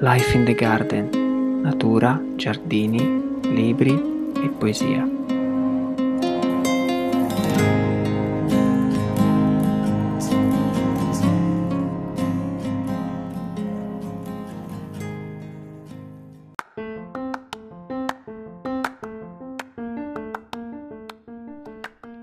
Life 0.00 0.36
in 0.36 0.44
the 0.44 0.52
Garden, 0.52 1.62
natura, 1.62 2.22
giardini, 2.34 3.40
libri 3.44 3.94
e 4.34 4.48
poesia. 4.50 5.08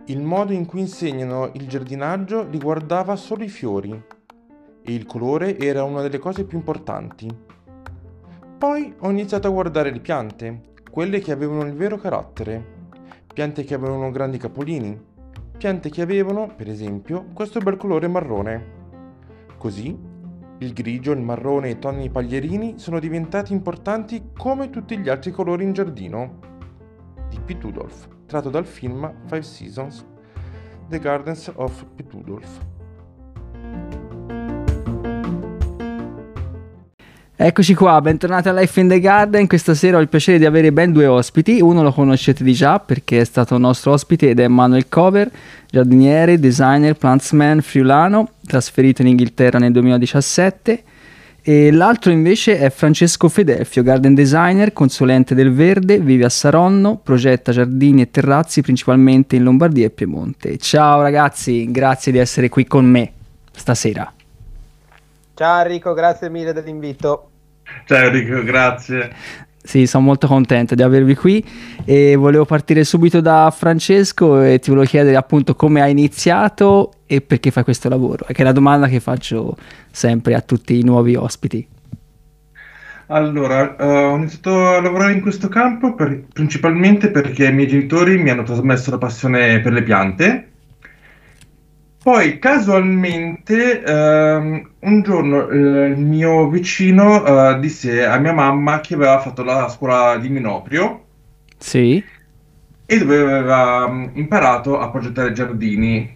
Il 0.06 0.22
modo 0.22 0.54
in 0.54 0.68
cui 0.68 0.80
insegnano 0.80 1.50
il 1.54 1.68
giardinaggio 1.68 2.48
riguardava 2.48 3.16
solo 3.16 3.44
i 3.44 3.50
fiori 3.50 3.90
e 4.86 4.94
il 4.94 5.08
colore 5.08 5.58
era 5.58 5.84
una 5.84 6.02
delle 6.02 6.20
cose 6.20 6.44
più 6.46 6.60
importanti. 6.60 7.52
Poi 8.64 8.96
ho 9.00 9.10
iniziato 9.10 9.50
a 9.50 9.52
guardare 9.52 9.92
le 9.92 10.00
piante, 10.00 10.72
quelle 10.90 11.20
che 11.20 11.34
avevano 11.34 11.66
il 11.66 11.74
vero 11.74 11.98
carattere, 11.98 12.64
piante 13.34 13.66
che 13.66 13.74
avevano 13.74 14.10
grandi 14.10 14.38
capolini, 14.38 14.98
piante 15.58 15.90
che 15.90 16.02
avevano, 16.02 16.48
per 16.56 16.70
esempio, 16.70 17.26
questo 17.34 17.60
bel 17.60 17.76
colore 17.76 18.08
marrone. 18.08 18.66
Così, 19.58 20.00
il 20.60 20.72
grigio, 20.72 21.12
il 21.12 21.20
marrone 21.20 21.68
e 21.68 21.72
i 21.72 21.80
toni 21.80 22.10
paglierini 22.10 22.80
sono 22.80 23.00
diventati 23.00 23.52
importanti 23.52 24.30
come 24.38 24.70
tutti 24.70 24.98
gli 24.98 25.10
altri 25.10 25.32
colori 25.32 25.66
in 25.66 25.74
giardino. 25.74 26.40
Di 27.28 27.40
Pete 27.44 27.64
Rudolph, 27.64 28.08
tratto 28.28 28.50
dal 28.50 28.66
film 28.66 29.14
Five 29.26 29.44
Seasons, 29.44 30.06
The 30.88 31.00
Gardens 31.00 31.52
of 31.54 31.86
Pete 31.96 32.12
Rudolph. 32.12 32.73
Eccoci 37.36 37.74
qua, 37.74 38.00
bentornati 38.00 38.48
a 38.48 38.54
Life 38.54 38.80
in 38.80 38.88
the 38.88 39.00
Garden. 39.00 39.48
Questa 39.48 39.74
sera 39.74 39.98
ho 39.98 40.02
il 40.02 40.08
piacere 40.08 40.38
di 40.38 40.46
avere 40.46 40.72
ben 40.72 40.92
due 40.92 41.08
ospiti. 41.08 41.62
Uno 41.62 41.82
lo 41.82 41.92
conoscete 41.92 42.44
di 42.44 42.54
già 42.54 42.80
perché 42.80 43.22
è 43.22 43.24
stato 43.24 43.58
nostro 43.58 43.92
ospite 43.92 44.30
ed 44.30 44.40
è 44.40 44.48
Manuel 44.48 44.88
Cover, 44.88 45.32
giardiniere, 45.68 46.40
designer, 46.40 46.94
plantsman 46.94 47.62
friulano, 47.62 48.34
trasferito 48.46 49.02
in 49.02 49.08
Inghilterra 49.08 49.58
nel 49.58 49.72
2017. 49.72 50.84
E 51.42 51.72
l'altro 51.72 52.12
invece 52.12 52.60
è 52.60 52.70
Francesco 52.70 53.28
Fedelfio, 53.30 53.82
garden 53.82 54.14
designer, 54.14 54.72
consulente 54.72 55.34
del 55.34 55.52
verde, 55.52 55.98
vive 56.00 56.26
a 56.26 56.30
Saronno, 56.30 56.98
progetta 56.98 57.52
giardini 57.52 58.04
e 58.04 58.12
terrazzi 58.12 58.62
principalmente 58.62 59.36
in 59.36 59.44
Lombardia 59.44 59.88
e 59.88 59.90
Piemonte. 59.90 60.58
Ciao 60.60 61.02
ragazzi, 61.02 61.70
grazie 61.72 62.12
di 62.12 62.20
essere 62.20 62.48
qui 62.50 62.66
con 62.66 62.86
me 62.86 63.12
stasera. 63.52 64.14
Ciao 65.36 65.62
Enrico, 65.64 65.94
grazie 65.94 66.30
mille 66.30 66.54
dell'invito. 66.54 67.30
Ciao 67.86 68.06
Enrico, 68.06 68.44
grazie. 68.44 69.12
Sì, 69.64 69.88
sono 69.88 70.04
molto 70.04 70.28
contento 70.28 70.76
di 70.76 70.84
avervi 70.84 71.16
qui 71.16 71.44
e 71.86 72.16
volevo 72.16 72.46
partire 72.46 72.84
subito 72.84 73.20
da 73.20 73.50
Francesco 73.50 74.42
e 74.42 74.60
ti 74.60 74.70
volevo 74.70 74.86
chiedere 74.86 75.16
appunto 75.16 75.56
come 75.56 75.82
hai 75.82 75.92
iniziato 75.92 76.92
e 77.08 77.22
perché 77.22 77.50
fai 77.50 77.64
questo 77.64 77.90
lavoro, 77.90 78.26
che 78.26 78.42
è 78.42 78.44
la 78.44 78.52
domanda 78.52 78.88
che 78.88 79.00
faccio 79.00 79.56
sempre 79.90 80.36
a 80.36 80.42
tutti 80.42 80.78
i 80.78 80.84
nuovi 80.84 81.16
ospiti. 81.16 81.68
Allora, 83.08 83.76
uh, 83.80 83.84
ho 83.84 84.16
iniziato 84.16 84.68
a 84.68 84.82
lavorare 84.82 85.14
in 85.14 85.22
questo 85.22 85.48
campo 85.48 85.96
per, 85.96 86.26
principalmente 86.32 87.10
perché 87.10 87.48
i 87.48 87.54
miei 87.54 87.68
genitori 87.68 88.18
mi 88.18 88.30
hanno 88.30 88.44
trasmesso 88.44 88.92
la 88.92 88.98
passione 88.98 89.60
per 89.62 89.74
le 89.74 89.84
piante 89.84 90.53
poi 92.04 92.38
casualmente 92.40 93.82
ehm, 93.84 94.72
un 94.80 95.02
giorno 95.02 95.48
eh, 95.50 95.88
il 95.88 95.98
mio 96.00 96.50
vicino 96.50 97.26
eh, 97.56 97.60
disse 97.60 98.06
a 98.06 98.18
mia 98.20 98.34
mamma 98.34 98.82
che 98.82 98.96
aveva 98.96 99.20
fatto 99.20 99.44
la 99.44 99.70
scuola 99.70 100.18
di 100.18 100.30
Minoprio 100.30 101.08
Sì, 101.58 102.12
e 102.86 102.98
dove 102.98 103.18
aveva 103.22 103.88
mm, 103.90 104.06
imparato 104.18 104.80
a 104.80 104.90
progettare 104.90 105.32
giardini. 105.34 106.14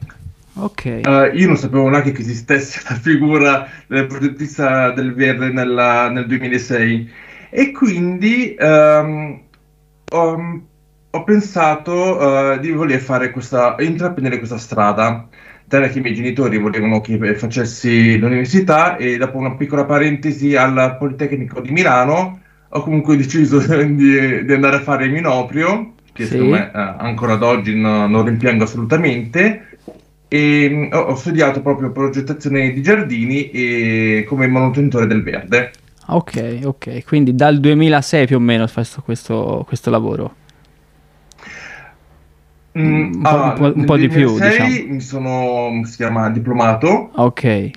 ok. 0.55 0.85
Eh, 0.85 1.31
io 1.35 1.47
non 1.47 1.55
sapevo 1.57 1.87
neanche 1.89 2.11
che 2.11 2.21
esistesse 2.21 2.81
la 2.89 2.95
figura 2.95 3.69
del 3.87 4.07
progettista 4.07 4.91
del 4.91 5.13
verde 5.13 5.49
nella- 5.51 6.09
nel 6.09 6.25
2006 6.27 7.09
e 7.49 7.71
quindi 7.71 8.55
ehm, 8.57 9.41
ho, 10.09 10.61
ho 11.09 11.23
pensato 11.23 12.53
eh, 12.53 12.59
di 12.59 12.71
voler 12.71 12.99
fare 12.99 13.31
questa, 13.31 13.75
intraprendere 13.79 14.37
questa 14.37 14.57
strada. 14.57 15.27
Tant'è 15.67 15.89
che 15.91 15.99
i 15.99 16.01
miei 16.01 16.15
genitori 16.15 16.57
volevano 16.57 17.01
che 17.01 17.35
facessi 17.35 18.17
l'università 18.17 18.95
e 18.95 19.17
dopo 19.17 19.37
una 19.37 19.55
piccola 19.55 19.83
parentesi 19.83 20.55
al 20.55 20.95
Politecnico 20.97 21.59
di 21.59 21.71
Milano 21.71 22.39
ho 22.69 22.81
comunque 22.81 23.17
deciso 23.17 23.59
di, 23.83 24.45
di 24.45 24.53
andare 24.53 24.77
a 24.77 24.81
fare 24.81 25.07
Minoprio, 25.07 25.93
che 26.13 26.23
Sì. 26.23 26.31
secondo 26.31 26.51
me 26.53 26.71
eh, 26.73 26.95
ancora 26.99 27.33
ad 27.33 27.43
oggi 27.43 27.75
no- 27.75 28.07
non 28.07 28.23
rimpiango 28.25 28.63
assolutamente. 28.63 29.63
E 30.29 30.69
mm, 30.69 30.93
ho, 30.93 30.99
ho 30.99 31.15
studiato 31.15 31.61
proprio 31.61 31.91
progettazione 31.91 32.71
di 32.73 32.81
giardini 32.81 33.49
e 33.51 34.25
come 34.27 34.47
manutentore 34.47 35.07
del 35.07 35.23
verde. 35.23 35.71
Ok, 36.09 36.59
ok, 36.63 37.03
quindi 37.05 37.35
dal 37.35 37.59
2006 37.59 38.25
più 38.27 38.37
o 38.37 38.39
meno 38.39 38.65
fai 38.67 38.85
sto- 38.85 39.01
questo, 39.01 39.63
questo 39.67 39.89
lavoro. 39.89 40.35
Mm, 42.77 43.13
Un 43.15 43.21
po'- 43.21 43.27
ah, 43.29 43.43
un 43.49 43.53
po'- 43.55 43.73
un 43.75 43.85
po' 43.85 43.97
di 43.97 44.07
più, 44.07 44.27
2006 44.37 44.67
diciamo. 44.67 44.93
mi 44.93 45.01
sono, 45.01 45.81
si 45.85 45.95
chiama, 45.95 46.29
diplomato, 46.29 47.09
Ok, 47.15 47.69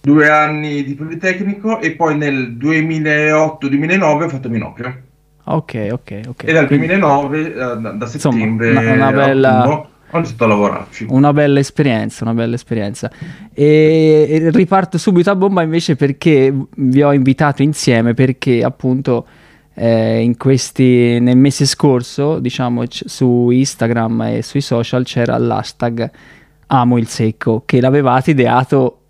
due 0.00 0.28
anni 0.28 0.82
di 0.84 0.94
Politecnico 0.94 1.80
e 1.80 1.92
poi 1.92 2.16
nel 2.16 2.56
2008-2009 2.56 4.24
ho 4.24 4.28
fatto 4.28 4.48
Minoprio. 4.48 5.00
ok, 5.44 5.88
ok, 5.92 6.20
ok. 6.28 6.42
E 6.44 6.52
dal 6.52 6.66
Quindi 6.66 6.86
2009, 6.86 7.40
eh, 7.50 7.54
da, 7.54 7.74
da 7.74 7.92
Insomma, 8.04 8.34
settembre, 8.34 8.70
una- 8.70 8.92
una 8.92 9.12
bella- 9.12 9.56
autunno, 9.62 9.88
ho 10.10 10.16
iniziato 10.18 10.44
a 10.44 10.46
lavorarci. 10.48 11.06
Una 11.08 11.32
bella 11.32 11.58
esperienza, 11.60 12.24
una 12.24 12.34
bella 12.34 12.54
esperienza. 12.54 13.10
E 13.52 14.48
riparto 14.52 14.98
subito 14.98 15.30
a 15.30 15.36
bomba 15.36 15.62
invece 15.62 15.94
perché 15.96 16.52
vi 16.76 17.02
ho 17.02 17.12
invitato 17.12 17.62
insieme 17.62 18.14
perché 18.14 18.62
appunto 18.64 19.26
eh, 19.78 20.20
in 20.22 20.36
questi, 20.38 21.20
nel 21.20 21.36
mese 21.36 21.66
scorso, 21.66 22.38
diciamo 22.38 22.84
c- 22.86 23.02
su 23.06 23.50
Instagram 23.50 24.22
e 24.22 24.42
sui 24.42 24.60
social 24.62 25.04
c'era 25.04 25.36
l'hashtag 25.36 26.10
Amo 26.68 26.96
il 26.98 27.06
secco 27.06 27.62
che 27.64 27.80
l'avevate 27.80 28.32
ideato 28.32 29.00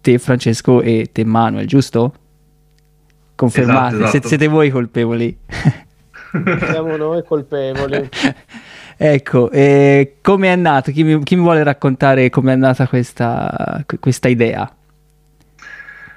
te 0.00 0.18
Francesco 0.18 0.80
e 0.82 1.08
te 1.10 1.24
Manuel, 1.24 1.66
giusto? 1.66 2.14
Confermate, 3.34 3.94
Esatto, 3.94 3.96
Se- 4.10 4.16
esatto. 4.16 4.28
siete 4.28 4.46
voi 4.46 4.70
colpevoli. 4.70 5.36
Siamo 6.70 6.96
noi 6.96 7.24
colpevoli. 7.24 8.08
Ecco, 9.02 9.50
e 9.50 10.16
come 10.20 10.52
è 10.52 10.56
nato? 10.56 10.92
Chi 10.92 11.02
mi, 11.04 11.22
chi 11.22 11.34
mi 11.34 11.40
vuole 11.40 11.62
raccontare 11.62 12.28
come 12.28 12.52
è 12.52 12.56
nata 12.56 12.86
questa, 12.86 13.82
questa 13.98 14.28
idea? 14.28 14.70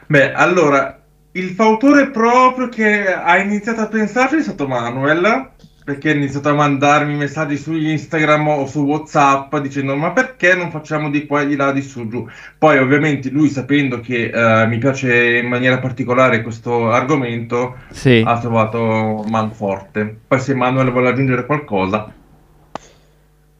Beh, 0.07 0.33
allora, 0.33 1.01
il 1.33 1.49
fautore 1.51 2.09
proprio 2.09 2.69
che 2.69 3.11
ha 3.11 3.37
iniziato 3.37 3.81
a 3.81 3.87
pensarci 3.87 4.35
è 4.35 4.41
stato 4.41 4.67
Manuel, 4.67 5.51
perché 5.83 6.11
ha 6.11 6.13
iniziato 6.13 6.49
a 6.49 6.53
mandarmi 6.53 7.15
messaggi 7.15 7.57
su 7.57 7.73
Instagram 7.73 8.47
o 8.47 8.65
su 8.67 8.81
WhatsApp 8.81 9.55
dicendo 9.57 9.95
ma 9.95 10.11
perché 10.11 10.55
non 10.55 10.71
facciamo 10.71 11.09
di 11.09 11.25
qua 11.25 11.41
e 11.41 11.47
di 11.47 11.55
là, 11.55 11.71
di 11.71 11.81
su, 11.81 12.07
giù. 12.07 12.27
Poi 12.57 12.77
ovviamente 12.77 13.29
lui 13.29 13.49
sapendo 13.49 13.99
che 13.99 14.31
eh, 14.33 14.67
mi 14.67 14.77
piace 14.77 15.37
in 15.37 15.47
maniera 15.47 15.79
particolare 15.79 16.41
questo 16.41 16.91
argomento 16.91 17.77
Sì, 17.89 18.23
ha 18.25 18.39
trovato 18.39 19.25
manforte. 19.27 20.15
Poi 20.27 20.39
se 20.39 20.53
Manuel 20.53 20.91
vuole 20.91 21.09
aggiungere 21.09 21.45
qualcosa. 21.45 22.13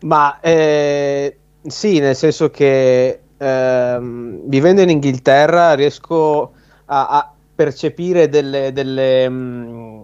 Ma 0.02 0.40
eh, 0.42 1.38
sì, 1.66 2.00
nel 2.00 2.16
senso 2.16 2.50
che 2.52 3.20
ehm, 3.38 4.42
vivendo 4.46 4.82
in 4.82 4.90
Inghilterra 4.90 5.74
riesco 5.74 6.54
a, 6.86 7.08
a 7.08 7.33
percepire 7.64 8.28
delle, 8.28 8.74
delle, 8.74 9.30
mm, 9.30 10.02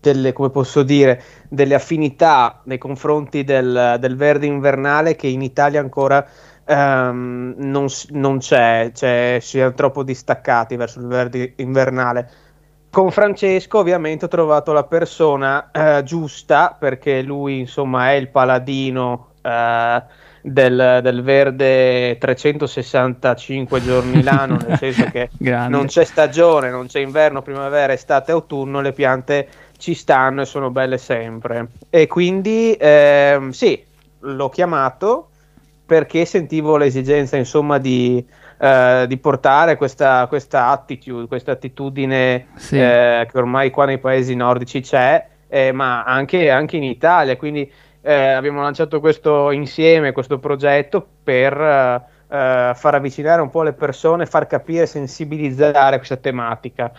delle, 0.00 0.32
come 0.32 0.50
posso 0.50 0.82
dire, 0.82 1.22
delle 1.48 1.74
affinità 1.74 2.60
nei 2.64 2.78
confronti 2.78 3.44
del, 3.44 3.98
del 4.00 4.16
verde 4.16 4.46
invernale 4.46 5.14
che 5.14 5.28
in 5.28 5.42
Italia 5.42 5.78
ancora 5.78 6.26
ehm, 6.64 7.54
non, 7.56 7.86
non 8.10 8.38
c'è, 8.38 8.90
cioè 8.92 9.38
si 9.40 9.60
è 9.60 9.72
troppo 9.74 10.02
distaccati 10.02 10.74
verso 10.74 10.98
il 10.98 11.06
verde 11.06 11.52
invernale. 11.58 12.30
Con 12.90 13.12
Francesco 13.12 13.78
ovviamente 13.78 14.24
ho 14.24 14.28
trovato 14.28 14.72
la 14.72 14.84
persona 14.84 15.70
eh, 15.70 16.02
giusta 16.02 16.76
perché 16.78 17.22
lui 17.22 17.60
insomma 17.60 18.10
è 18.10 18.14
il 18.14 18.28
paladino 18.28 19.34
eh, 19.40 20.02
del, 20.42 20.98
del 21.02 21.22
verde 21.22 22.18
365 22.18 23.80
giorni 23.80 24.22
l'anno, 24.22 24.58
nel 24.66 24.76
senso 24.76 25.04
che 25.04 25.30
non 25.68 25.86
c'è 25.86 26.04
stagione, 26.04 26.68
non 26.68 26.86
c'è 26.88 27.00
inverno, 27.00 27.42
primavera, 27.42 27.92
estate, 27.92 28.32
autunno, 28.32 28.80
le 28.80 28.92
piante 28.92 29.48
ci 29.78 29.94
stanno 29.94 30.42
e 30.42 30.44
sono 30.44 30.70
belle 30.70 30.98
sempre. 30.98 31.68
E 31.88 32.08
quindi 32.08 32.76
ehm, 32.78 33.50
sì, 33.50 33.82
l'ho 34.20 34.48
chiamato 34.48 35.28
perché 35.86 36.24
sentivo 36.24 36.76
l'esigenza 36.76 37.36
insomma 37.36 37.78
di, 37.78 38.24
eh, 38.58 39.04
di 39.06 39.16
portare 39.18 39.76
questa, 39.76 40.26
questa 40.26 40.68
attitude, 40.68 41.26
questa 41.26 41.52
attitudine 41.52 42.46
sì. 42.54 42.78
eh, 42.78 43.28
che 43.30 43.38
ormai 43.38 43.70
qua 43.70 43.84
nei 43.84 43.98
paesi 43.98 44.34
nordici 44.34 44.80
c'è, 44.80 45.26
eh, 45.48 45.72
ma 45.72 46.04
anche, 46.04 46.50
anche, 46.50 46.76
in 46.76 46.84
Italia. 46.84 47.36
Quindi 47.36 47.70
eh, 48.02 48.12
abbiamo 48.12 48.60
lanciato 48.62 48.98
questo 48.98 49.52
insieme, 49.52 50.12
questo 50.12 50.38
progetto 50.38 51.06
per 51.22 51.54
eh, 52.32 52.72
far 52.74 52.94
avvicinare 52.94 53.40
un 53.40 53.48
po' 53.48 53.62
le 53.62 53.72
persone, 53.74 54.26
far 54.26 54.46
capire, 54.46 54.86
sensibilizzare 54.86 55.96
questa 55.96 56.16
tematica, 56.16 56.90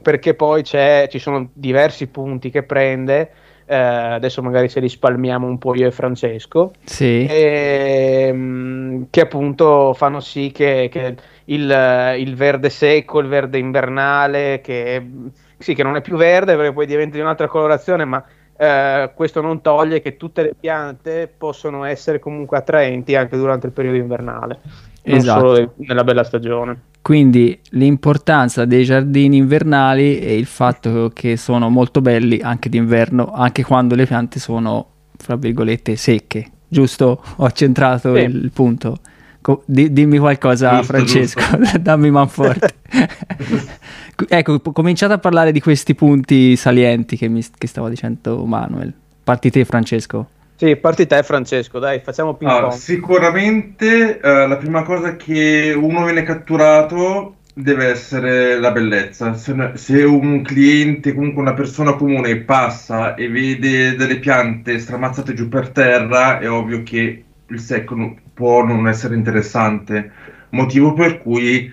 perché 0.00 0.34
poi 0.34 0.62
ci 0.62 1.18
sono 1.18 1.50
diversi 1.52 2.06
punti 2.06 2.50
che 2.50 2.62
prende. 2.62 3.30
Eh, 3.64 3.76
adesso 3.76 4.42
magari 4.42 4.68
se 4.68 4.80
li 4.80 4.88
spalmiamo 4.88 5.46
un 5.46 5.56
po' 5.56 5.74
io 5.74 5.86
e 5.86 5.92
Francesco, 5.92 6.72
sì. 6.84 7.24
e, 7.26 8.26
ehm, 8.28 9.06
che 9.08 9.20
appunto 9.20 9.94
fanno 9.94 10.20
sì 10.20 10.50
che, 10.52 10.88
che 10.90 11.14
il, 11.46 12.14
il, 12.18 12.34
verde 12.34 12.68
secco, 12.70 13.20
il 13.20 13.28
verde 13.28 13.58
invernale, 13.58 14.60
che, 14.62 15.02
sì, 15.58 15.74
che 15.74 15.82
non 15.82 15.96
è 15.96 16.02
più 16.02 16.16
verde 16.16 16.54
perché 16.56 16.72
poi 16.72 16.86
diventa 16.86 17.14
di 17.14 17.22
un'altra 17.22 17.46
colorazione, 17.46 18.04
ma 18.04 18.22
eh, 18.62 19.10
questo 19.16 19.40
non 19.40 19.60
toglie 19.60 20.00
che 20.00 20.16
tutte 20.16 20.42
le 20.42 20.54
piante 20.58 21.28
possono 21.36 21.82
essere 21.82 22.20
comunque 22.20 22.58
attraenti 22.58 23.16
anche 23.16 23.36
durante 23.36 23.66
il 23.66 23.72
periodo 23.72 23.96
invernale, 23.96 24.60
non 25.02 25.16
esatto. 25.16 25.54
solo 25.54 25.72
nella 25.78 26.04
bella 26.04 26.22
stagione. 26.22 26.80
Quindi 27.02 27.58
l'importanza 27.70 28.64
dei 28.64 28.84
giardini 28.84 29.38
invernali 29.38 30.20
e 30.20 30.38
il 30.38 30.46
fatto 30.46 31.10
che 31.12 31.36
sono 31.36 31.70
molto 31.70 32.00
belli 32.00 32.38
anche 32.40 32.68
d'inverno, 32.68 33.32
anche 33.32 33.64
quando 33.64 33.96
le 33.96 34.06
piante 34.06 34.38
sono, 34.38 34.86
fra 35.16 35.34
virgolette, 35.34 35.96
secche. 35.96 36.48
Giusto? 36.68 37.20
Ho 37.38 37.50
centrato 37.50 38.14
sì. 38.14 38.22
il 38.22 38.52
punto. 38.54 38.98
Co- 39.42 39.62
di- 39.66 39.92
dimmi 39.92 40.18
qualcosa, 40.18 40.76
giusto, 40.76 40.92
Francesco, 40.92 41.56
giusto. 41.58 41.78
dammi 41.82 42.10
manforte. 42.10 42.74
ecco, 44.28 44.60
cominciate 44.60 45.12
a 45.12 45.18
parlare 45.18 45.52
di 45.52 45.60
questi 45.60 45.94
punti 45.94 46.56
salienti 46.56 47.16
che, 47.16 47.28
mi, 47.28 47.44
che 47.58 47.66
stavo 47.66 47.88
dicendo 47.88 48.44
Manuel. 48.46 48.92
Parti 49.24 49.50
te, 49.50 49.64
Francesco. 49.64 50.28
Sì, 50.56 50.76
parti 50.76 51.06
te 51.08 51.22
Francesco, 51.24 51.80
dai, 51.80 52.00
facciamo 52.04 52.34
ping 52.34 52.48
pong. 52.48 52.70
sicuramente 52.70 54.20
uh, 54.22 54.46
la 54.46 54.56
prima 54.58 54.84
cosa 54.84 55.16
che 55.16 55.76
uno 55.76 56.04
viene 56.04 56.22
catturato 56.22 57.38
deve 57.52 57.88
essere 57.88 58.58
la 58.60 58.70
bellezza. 58.70 59.34
Se, 59.34 59.72
se, 59.74 60.04
un 60.04 60.42
cliente, 60.42 61.14
comunque 61.14 61.42
una 61.42 61.54
persona 61.54 61.94
comune 61.94 62.36
passa 62.42 63.16
e 63.16 63.28
vede 63.28 63.96
delle 63.96 64.18
piante 64.18 64.78
stramazzate 64.78 65.34
giù 65.34 65.48
per 65.48 65.70
terra, 65.70 66.38
è 66.38 66.48
ovvio 66.48 66.84
che 66.84 67.24
il 67.44 67.60
secco 67.60 67.94
non, 67.94 68.16
può 68.34 68.64
non 68.64 68.88
essere 68.88 69.14
interessante. 69.14 70.12
Motivo 70.50 70.92
per 70.92 71.20
cui 71.20 71.70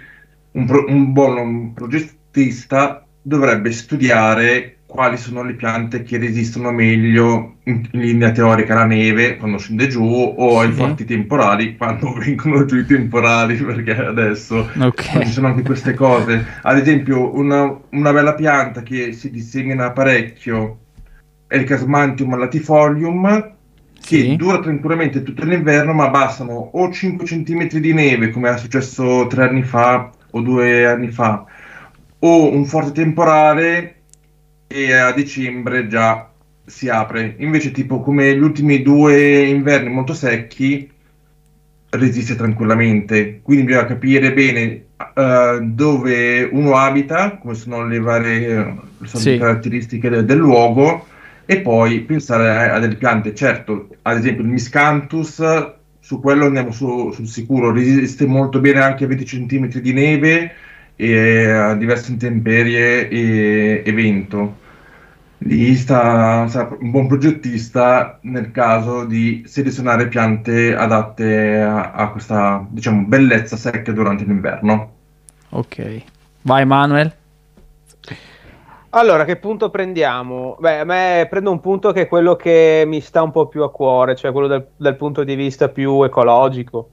un, 0.51 0.65
pro, 0.65 0.85
un 0.87 1.11
buon 1.11 1.73
progettista 1.73 3.05
dovrebbe 3.21 3.71
studiare 3.71 4.79
quali 4.89 5.17
sono 5.17 5.43
le 5.43 5.53
piante 5.53 6.01
che 6.01 6.17
resistono 6.17 6.71
meglio 6.71 7.57
in, 7.65 7.87
in 7.91 7.99
linea 7.99 8.31
teorica 8.31 8.73
alla 8.73 8.85
neve 8.85 9.37
quando 9.37 9.59
scende 9.59 9.87
giù 9.87 10.03
o 10.03 10.59
ai 10.59 10.71
forti 10.71 11.05
temporali 11.05 11.77
quando 11.77 12.11
vengono 12.17 12.65
giù 12.65 12.77
i 12.77 12.87
temporali 12.87 13.55
perché 13.55 13.95
adesso 13.95 14.67
okay. 14.79 15.25
ci 15.25 15.31
sono 15.31 15.45
anche 15.45 15.61
queste 15.61 15.93
cose 15.93 16.43
ad 16.63 16.79
esempio 16.79 17.35
una, 17.35 17.79
una, 17.91 18.11
bella 18.11 18.33
pianta 18.33 18.81
che 18.81 19.11
si 19.11 19.29
dissemina 19.29 19.91
parecchio 19.91 20.79
è 21.45 21.55
il 21.55 21.65
Casmantium 21.65 22.35
latifolium 22.35 23.57
che 24.01 24.21
sì. 24.21 24.35
dura 24.35 24.59
tranquillamente 24.59 25.23
tutto 25.23 25.43
l'inverno 25.45 25.93
ma 25.93 26.09
bastano 26.09 26.69
o 26.73 26.91
5 26.91 27.25
cm 27.25 27.67
di 27.79 27.93
neve 27.93 28.29
come 28.29 28.49
è 28.49 28.57
successo 28.57 29.27
tre 29.27 29.47
anni 29.47 29.63
fa 29.63 30.09
o 30.31 30.41
due 30.41 30.85
anni 30.85 31.09
fa 31.09 31.45
o 32.19 32.51
un 32.51 32.65
forte 32.65 32.91
temporale 32.91 33.95
e 34.67 34.93
a 34.93 35.11
dicembre 35.11 35.87
già 35.87 36.29
si 36.69 36.87
apre. 36.87 37.35
Invece, 37.39 37.71
tipo 37.71 37.99
come 37.99 38.35
gli 38.35 38.41
ultimi 38.41 38.81
due 38.81 39.41
inverni 39.41 39.89
molto 39.89 40.13
secchi, 40.13 40.89
resiste 41.89 42.35
tranquillamente. 42.35 43.39
Quindi 43.41 43.65
bisogna 43.65 43.85
capire 43.85 44.31
bene 44.33 44.85
uh, 45.15 45.63
dove 45.63 46.43
uno 46.43 46.75
abita, 46.75 47.37
come 47.37 47.55
sono 47.55 47.85
le 47.85 47.99
varie 47.99 48.57
uh, 48.57 49.05
sì. 49.05 49.37
caratteristiche 49.37 50.09
del, 50.09 50.25
del, 50.25 50.37
luogo, 50.37 51.07
e 51.51 51.61
poi 51.61 52.01
pensare 52.01 52.69
a, 52.69 52.77
delle 52.77 52.95
piante. 52.95 53.33
Certo, 53.33 53.87
ad 54.03 54.17
esempio 54.17 54.43
il 54.43 54.49
Miscanthus, 54.49 55.41
su 55.99 56.19
quello 56.19 56.45
andiamo 56.45 56.69
su, 56.69 57.09
sul 57.11 57.25
sicuro, 57.25 57.71
resiste 57.71 58.27
molto 58.27 58.59
bene 58.59 58.81
anche 58.81 59.05
a 59.05 59.07
20 59.07 59.23
cm 59.23 59.67
di 59.79 59.91
neve 59.91 60.51
e 60.95 61.49
a 61.49 61.73
diverse 61.73 62.11
intemperie 62.11 63.09
e, 63.09 63.81
e 63.83 63.91
vento. 63.93 64.57
Lì 65.39 65.75
sta, 65.75 66.47
sta, 66.47 66.69
un 66.79 66.91
buon 66.91 67.07
progettista 67.07 68.19
nel 68.21 68.51
caso 68.51 69.05
di 69.05 69.41
selezionare 69.47 70.07
piante 70.07 70.75
adatte 70.75 71.61
a, 71.61 71.93
a 71.93 72.09
questa 72.09 72.63
diciamo, 72.69 73.05
bellezza 73.07 73.57
secca 73.57 73.91
durante 73.91 74.23
l'inverno. 74.23 74.91
Ok, 75.49 76.03
vai 76.43 76.63
Manuel. 76.67 77.11
Allora, 78.91 79.23
che 79.23 79.37
punto 79.37 79.69
prendiamo? 79.69 80.55
Beh, 80.59 80.79
a 80.79 80.83
me 80.83 81.27
prendo 81.29 81.51
un 81.51 81.59
punto 81.59 81.91
che 81.91 82.01
è 82.01 82.07
quello 82.07 82.35
che 82.35 82.83
mi 82.87 83.01
sta 83.01 83.21
un 83.21 83.31
po' 83.31 83.47
più 83.47 83.61
a 83.63 83.71
cuore, 83.71 84.15
cioè 84.15 84.31
quello 84.31 84.47
del, 84.47 84.67
dal 84.75 84.95
punto 84.95 85.23
di 85.23 85.35
vista 85.35 85.69
più 85.69 86.01
ecologico 86.03 86.89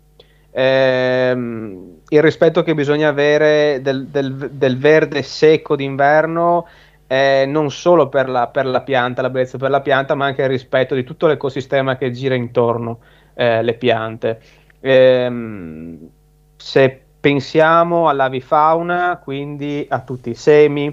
ehm, 0.57 1.99
il 2.09 2.23
rispetto 2.23 2.63
che 2.63 2.75
bisogna 2.75 3.09
avere 3.09 3.81
del, 3.83 4.07
del, 4.07 4.51
del 4.53 4.79
verde 4.79 5.23
secco 5.23 5.77
d'inverno 5.77 6.67
eh, 7.07 7.45
non 7.47 7.71
solo 7.71 8.09
per 8.09 8.29
la, 8.29 8.49
per 8.49 8.65
la, 8.67 8.81
pianta, 8.81 9.23
la 9.23 9.31
bellezza 9.31 9.59
per 9.59 9.71
la 9.71 9.81
pianta, 9.83 10.15
ma 10.15 10.25
anche 10.27 10.43
il 10.43 10.49
rispetto 10.49 10.95
di 10.95 11.05
tutto 11.05 11.27
l'ecosistema 11.27 11.97
che 11.97 12.11
gira 12.11 12.35
intorno 12.35 13.01
eh, 13.35 13.63
le 13.63 13.75
piante. 13.75 14.41
Ehm, 14.81 16.09
se 16.57 17.03
pensiamo 17.21 18.09
all'avifauna, 18.09 19.21
quindi 19.23 19.87
a 19.89 20.01
tutti 20.01 20.31
i 20.31 20.35
semi, 20.35 20.93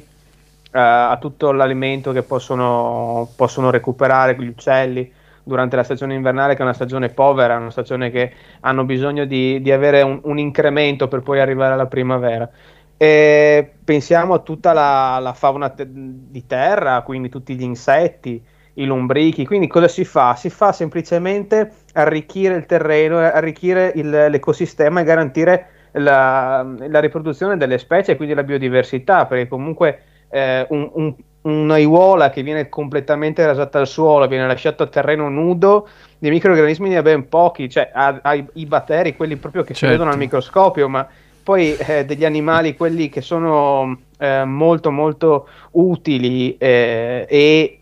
a 0.73 1.17
tutto 1.19 1.51
l'alimento 1.51 2.11
che 2.11 2.23
possono, 2.23 3.29
possono 3.35 3.69
recuperare 3.69 4.35
gli 4.37 4.47
uccelli, 4.47 5.11
durante 5.43 5.75
la 5.75 5.83
stagione 5.83 6.15
invernale, 6.15 6.53
che 6.53 6.59
è 6.59 6.63
una 6.63 6.73
stagione 6.73 7.09
povera, 7.09 7.57
una 7.57 7.69
stagione 7.69 8.09
che 8.09 8.31
hanno 8.61 8.85
bisogno 8.85 9.25
di, 9.25 9.61
di 9.61 9.71
avere 9.71 10.01
un, 10.01 10.19
un, 10.23 10.39
incremento 10.39 11.07
per 11.07 11.21
poi 11.21 11.39
arrivare 11.39 11.73
alla 11.73 11.87
primavera. 11.87 12.49
E 12.95 13.73
pensiamo 13.83 14.33
a 14.33 14.39
tutta 14.39 14.71
la, 14.71 15.19
la 15.19 15.33
fauna 15.33 15.69
te- 15.69 15.87
di 15.89 16.45
terra, 16.47 17.01
quindi 17.01 17.29
tutti 17.29 17.55
gli 17.55 17.63
insetti, 17.63 18.41
i 18.75 18.85
lombrichi. 18.85 19.45
Quindi 19.45 19.67
cosa 19.67 19.87
si 19.87 20.05
fa? 20.05 20.35
Si 20.35 20.49
fa 20.49 20.71
semplicemente 20.71 21.71
arricchire 21.93 22.55
il 22.55 22.65
terreno, 22.65 23.17
arrichrire 23.17 23.91
il, 23.95 24.09
l'ecosistema 24.09 25.01
e 25.01 25.03
garantire 25.03 25.67
la, 25.91 26.65
la, 26.87 26.99
riproduzione 26.99 27.57
delle 27.57 27.77
specie 27.77 28.13
e 28.13 28.15
quindi 28.15 28.33
la 28.33 28.43
biodiversità, 28.43 29.25
perché 29.25 29.47
comunque 29.47 30.01
eh, 30.29 30.65
un, 30.69 30.89
un, 30.93 31.15
un'aiuola 31.43 32.29
che 32.29 32.43
viene 32.43 32.69
completamente 32.69 33.45
rasata 33.45 33.79
al 33.79 33.87
suolo, 33.87 34.27
viene 34.27 34.47
lasciata 34.47 34.83
a 34.83 34.87
terreno 34.87 35.29
nudo, 35.29 35.87
di 36.17 36.29
microorganismi 36.29 36.89
ne 36.89 36.97
ha 36.97 37.01
ben 37.01 37.27
pochi, 37.27 37.69
cioè 37.69 37.89
ha, 37.93 38.19
ha 38.21 38.33
i, 38.33 38.45
i, 38.53 38.65
batteri, 38.65 39.15
quelli 39.15 39.35
proprio 39.35 39.63
che 39.63 39.73
certo. 39.73 39.85
si 39.85 39.91
vedono 39.91 40.11
al 40.11 40.17
microscopio, 40.17 40.87
ma 40.87 41.07
poi 41.43 41.75
eh, 41.75 42.05
degli 42.05 42.23
animali, 42.23 42.77
quelli 42.77 43.09
che 43.09 43.21
sono 43.21 43.97
eh, 44.17 44.45
molto 44.45 44.91
molto 44.91 45.47
utili 45.71 46.55
eh, 46.57 47.25
e 47.27 47.79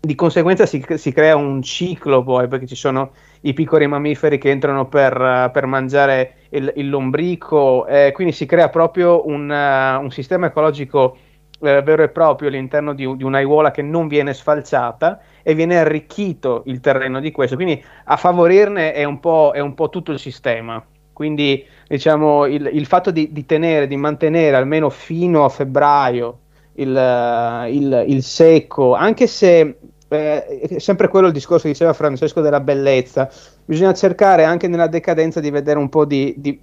di 0.00 0.14
conseguenza 0.14 0.64
si, 0.64 0.82
si, 0.94 1.12
crea 1.12 1.36
un 1.36 1.60
ciclo 1.62 2.22
poi, 2.22 2.48
perché 2.48 2.66
ci 2.66 2.74
sono 2.74 3.10
i 3.42 3.52
piccoli 3.52 3.86
mammiferi 3.86 4.38
che 4.38 4.50
entrano 4.50 4.86
per, 4.86 5.50
per 5.52 5.66
mangiare 5.66 6.34
il, 6.50 6.72
il 6.76 6.88
lombrico, 6.88 7.86
quindi 8.12 8.32
si 8.32 8.46
crea 8.46 8.68
proprio 8.68 9.26
un, 9.26 9.50
uh, 9.50 10.02
un 10.02 10.10
sistema 10.10 10.46
ecologico 10.46 11.16
eh, 11.62 11.82
vero 11.82 12.02
e 12.02 12.08
proprio 12.08 12.48
all'interno 12.48 12.92
di, 12.92 13.16
di 13.16 13.24
un'aiuola 13.24 13.70
che 13.70 13.82
non 13.82 14.08
viene 14.08 14.34
sfalciata 14.34 15.20
e 15.42 15.54
viene 15.54 15.78
arricchito 15.78 16.62
il 16.66 16.80
terreno 16.80 17.20
di 17.20 17.30
questo. 17.30 17.56
Quindi 17.56 17.82
a 18.04 18.16
favorirne 18.16 18.92
è 18.92 19.04
un 19.04 19.20
po', 19.20 19.52
è 19.54 19.60
un 19.60 19.74
po 19.74 19.88
tutto 19.88 20.12
il 20.12 20.18
sistema. 20.18 20.84
Quindi 21.12 21.64
diciamo 21.86 22.46
il, 22.46 22.68
il 22.72 22.86
fatto 22.86 23.10
di, 23.10 23.32
di, 23.32 23.46
tenere, 23.46 23.86
di 23.86 23.96
mantenere 23.96 24.56
almeno 24.56 24.90
fino 24.90 25.44
a 25.44 25.48
febbraio 25.48 26.38
il, 26.74 27.68
il, 27.70 28.04
il 28.08 28.22
secco, 28.22 28.94
anche 28.94 29.26
se 29.26 29.76
eh, 30.08 30.44
è 30.46 30.78
sempre 30.78 31.08
quello 31.08 31.28
il 31.28 31.32
discorso 31.32 31.64
che 31.64 31.72
diceva 31.72 31.92
Francesco 31.92 32.40
della 32.40 32.60
bellezza. 32.60 33.30
Bisogna 33.64 33.92
cercare 33.92 34.44
anche 34.44 34.68
nella 34.68 34.88
decadenza 34.88 35.38
di 35.38 35.50
vedere 35.50 35.78
un 35.78 35.88
po' 35.88 36.06
di, 36.06 36.34
di, 36.36 36.58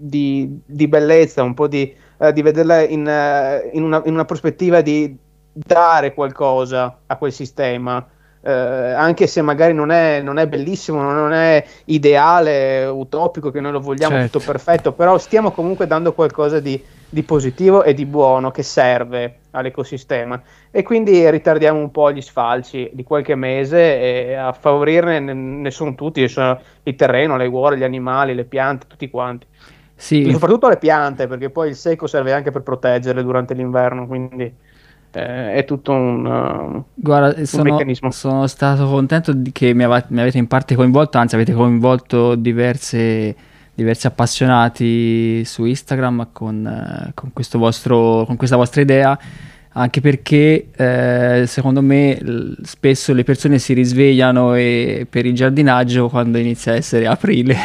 di 0.66 0.88
bellezza, 0.88 1.44
un 1.44 1.54
po' 1.54 1.68
di, 1.68 1.96
eh, 2.20 2.34
di 2.34 2.42
vederla 2.42 2.82
in, 2.82 3.06
uh, 3.06 3.76
in, 3.76 3.84
una, 3.84 4.02
in, 4.06 4.14
una, 4.14 4.26
prospettiva 4.26 4.82
di 4.82 5.16
dare 5.54 6.14
qualcosa 6.14 7.00
a 7.06 7.16
quel 7.16 7.32
sistema. 7.32 8.06
eh, 8.42 8.52
anche 8.52 9.28
se 9.28 9.42
magari 9.42 9.74
non 9.74 9.92
è, 9.92 10.22
non 10.22 10.38
è, 10.38 10.48
bellissimo, 10.48 11.02
non 11.02 11.34
è 11.34 11.64
ideale, 11.86 12.86
utopico, 12.86 13.52
che 13.52 13.60
noi 13.60 13.72
lo 13.72 13.80
vogliamo 13.80 14.16
certo. 14.16 14.40
tutto 14.40 14.52
perfetto, 14.52 14.92
però 14.94 15.18
stiamo 15.18 15.52
comunque 15.52 15.88
dando 15.88 16.14
qualcosa 16.14 16.60
di, 16.60 16.82
di 17.10 17.24
positivo 17.24 17.84
e 17.84 17.94
di 17.94 18.06
buono 18.06 18.52
che 18.52 18.64
serve 18.64 19.40
all'ecosistema 19.52 20.42
e 20.72 20.84
quindi 20.84 21.28
ritardiamo 21.30 21.80
un 21.80 21.90
po' 21.90 22.12
gli 22.12 22.22
sfalci 22.22 22.90
di 22.94 23.04
qualche 23.04 23.36
mese 23.36 24.00
e 24.00 24.36
a 24.36 24.54
favorirne 24.54 25.20
ne, 25.20 25.34
ne 25.34 25.72
sono 25.72 25.96
tutti, 25.96 26.28
sono 26.28 26.60
il 26.84 26.96
terreno, 26.96 27.36
le 27.38 27.48
uova, 27.48 27.76
gli 27.76 27.84
animali, 27.84 28.36
le 28.36 28.46
piante, 28.46 28.86
tutti 28.88 29.10
quanti. 29.10 29.48
Sì. 30.00 30.32
Soprattutto 30.32 30.70
le 30.70 30.78
piante, 30.78 31.28
perché 31.28 31.50
poi 31.50 31.68
il 31.68 31.76
secco 31.76 32.08
serve 32.08 32.32
anche 32.32 32.52
per 32.52 32.62
proteggerle 32.62 33.22
durante 33.22 33.54
l'inverno, 33.54 34.08
quindi 34.08 34.50
eh, 35.12 35.54
è 35.56 35.66
tutto 35.66 35.92
un, 35.92 36.26
uh, 36.26 36.84
Guarda, 36.94 37.46
sono, 37.46 37.64
un, 37.64 37.70
meccanismo. 37.72 38.10
Sono 38.10 38.48
stato 38.48 38.88
contento 38.88 39.34
che 39.52 39.74
mi, 39.74 39.84
av- 39.84 40.06
mi, 40.08 40.22
avete 40.22 40.38
in 40.38 40.48
parte 40.48 40.76
coinvolto, 40.76 41.18
anzi 41.18 41.36
avete 41.36 41.52
coinvolto 41.52 42.36
diverse, 42.36 43.36
diversi 43.74 44.08
appassionati 44.08 45.44
su 45.44 45.66
Instagram 45.66 46.30
con, 46.32 46.64
uh, 46.66 47.12
con, 47.14 47.32
vostro, 47.60 48.24
con, 48.26 48.38
questa 48.38 48.56
vostra 48.56 48.80
idea, 48.80 49.20
anche 49.74 50.00
perché 50.00 50.68
eh, 50.78 51.44
secondo 51.46 51.82
me 51.82 52.18
l- 52.22 52.56
spesso 52.64 53.14
le 53.14 53.26
persone 53.26 53.60
si 53.60 53.74
risvegliano 53.74 54.56
e, 54.56 55.06
per 55.10 55.26
il 55.26 55.34
giardinaggio 55.34 56.08
quando 56.08 56.38
inizia 56.38 56.72
a 56.72 56.76
essere 56.76 57.06
aprile, 57.06 57.58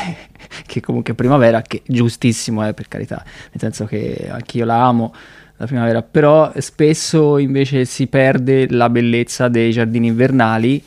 che 0.66 0.80
comunque 0.80 1.12
è 1.12 1.16
primavera, 1.16 1.62
che 1.62 1.82
giustissimo 1.87 2.62
è 2.62 2.75
per 2.75 2.88
carità, 2.88 3.23
nel 3.25 3.61
senso 3.61 3.84
che 3.84 4.28
anch'io 4.30 4.64
la 4.64 4.87
amo 4.87 5.14
la 5.56 5.66
primavera, 5.66 6.02
però 6.02 6.52
spesso 6.58 7.38
invece 7.38 7.84
si 7.84 8.08
perde 8.08 8.68
la 8.70 8.90
bellezza 8.90 9.49
dei 9.49 9.70
giardini 9.70 10.08
invernali 10.08 10.82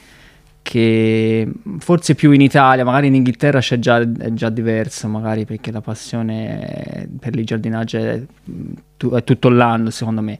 che 0.62 1.50
forse 1.80 2.14
più 2.14 2.32
in 2.32 2.42
Italia, 2.42 2.84
magari 2.84 3.08
in 3.08 3.16
Inghilterra 3.16 3.60
c'è 3.60 3.80
già, 3.80 4.00
è 4.02 4.34
già 4.34 4.50
diverso, 4.50 5.08
magari 5.08 5.46
perché 5.46 5.72
la 5.72 5.80
passione 5.80 7.08
per 7.18 7.34
il 7.36 7.46
giardinaggio 7.46 7.98
è, 7.98 8.22
è 8.22 9.24
tutto 9.24 9.48
l'anno 9.48 9.90
secondo 9.90 10.22
me. 10.22 10.40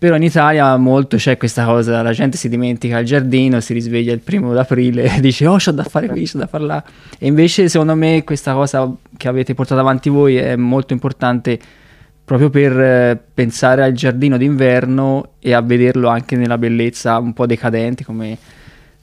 Però 0.00 0.16
in 0.16 0.22
Italia 0.22 0.74
molto 0.78 1.18
c'è 1.18 1.36
questa 1.36 1.66
cosa, 1.66 2.00
la 2.00 2.12
gente 2.12 2.38
si 2.38 2.48
dimentica 2.48 2.98
il 3.00 3.04
giardino, 3.04 3.60
si 3.60 3.74
risveglia 3.74 4.14
il 4.14 4.20
primo 4.20 4.54
d'aprile 4.54 5.16
e 5.16 5.20
dice 5.20 5.46
oh 5.46 5.58
c'ho 5.58 5.72
da 5.72 5.84
fare 5.84 6.08
qui, 6.08 6.24
c'ho 6.26 6.38
da 6.38 6.46
fare 6.46 6.64
là. 6.64 6.82
E 7.18 7.26
invece 7.26 7.68
secondo 7.68 7.94
me 7.94 8.24
questa 8.24 8.54
cosa 8.54 8.90
che 9.14 9.28
avete 9.28 9.52
portato 9.52 9.78
avanti 9.78 10.08
voi 10.08 10.36
è 10.36 10.56
molto 10.56 10.94
importante 10.94 11.58
proprio 12.24 12.48
per 12.48 12.80
eh, 12.80 13.20
pensare 13.34 13.82
al 13.82 13.92
giardino 13.92 14.38
d'inverno 14.38 15.32
e 15.38 15.52
a 15.52 15.60
vederlo 15.60 16.08
anche 16.08 16.34
nella 16.34 16.56
bellezza 16.56 17.18
un 17.18 17.34
po' 17.34 17.44
decadente 17.44 18.02
come, 18.02 18.38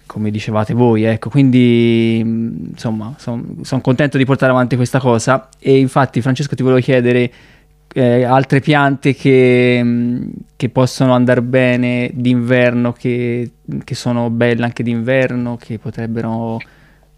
come 0.08 0.32
dicevate 0.32 0.74
voi, 0.74 1.04
ecco, 1.04 1.30
quindi 1.30 2.24
mm, 2.26 2.56
insomma 2.72 3.14
sono 3.20 3.46
son 3.62 3.82
contento 3.82 4.18
di 4.18 4.26
portare 4.26 4.52
avanti 4.52 4.76
questa 4.76 4.98
cosa 4.98 5.48
e 5.60 5.78
infatti 5.78 6.22
Francesco 6.22 6.56
ti 6.56 6.64
volevo 6.64 6.82
chiedere 6.82 7.32
eh, 7.98 8.24
altre 8.24 8.60
piante 8.60 9.16
che, 9.16 9.82
mm, 9.84 10.30
che, 10.56 10.70
possono 10.70 11.14
andare 11.14 11.42
bene 11.42 12.12
d'inverno, 12.14 12.94
che, 12.94 13.50
che 13.84 13.96
sono 13.96 14.30
belle 14.30 14.66
anche 14.66 14.84
d'inverno, 14.84 15.58
che 15.58 15.80
potrebbero 15.80 16.60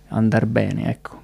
andare 0.08 0.46
bene, 0.46 0.90
ecco. 0.90 1.22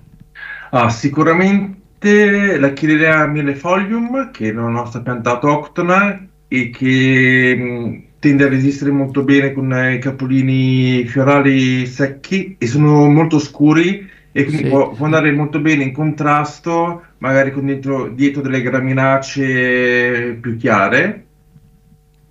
Ah, 0.71 0.89
sicuramente 0.89 2.57
la 2.59 2.73
Chilea 2.73 3.27
millefolium, 3.27 4.29
che 4.31 4.49
è 4.49 4.51
una 4.51 4.67
nostra 4.67 4.99
pianta 4.99 5.31
autoctona 5.31 6.27
e 6.49 6.69
che 6.69 7.55
mh, 7.55 8.03
tende 8.19 8.43
a 8.43 8.49
resistere 8.49 8.91
molto 8.91 9.23
bene 9.23 9.53
con 9.53 9.71
i 9.71 9.99
capolini 9.99 11.05
fiorali 11.05 11.85
secchi 11.85 12.57
e 12.57 12.67
sono 12.67 13.07
molto 13.07 13.39
scuri 13.39 14.05
e 14.37 14.43
quindi 14.43 14.63
sì. 14.63 14.69
può, 14.69 14.91
può, 14.91 15.05
andare 15.05 15.31
molto 15.31 15.59
bene 15.59 15.85
in 15.85 15.93
contrasto 15.93 17.03
magari 17.19 17.53
con 17.53 17.67
dentro, 17.67 18.09
dietro 18.09 18.41
delle 18.41 18.61
graminacee 18.61 20.33
più 20.33 20.57
chiare. 20.57 21.25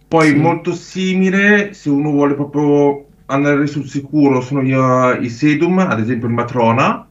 Poi 0.07 0.29
sì. 0.29 0.35
molto 0.35 0.75
simile, 0.75 1.73
se 1.73 1.89
uno 1.89 2.11
vuole 2.11 2.35
proprio 2.35 3.07
andare 3.25 3.67
sul 3.67 3.89
sicuro, 3.89 4.43
sono 4.43 4.61
io, 4.61 5.13
i 5.15 5.31
sedum, 5.31 5.79
ad 5.79 5.99
esempio 5.99 6.29
il 6.29 6.35
matrona, 6.35 7.09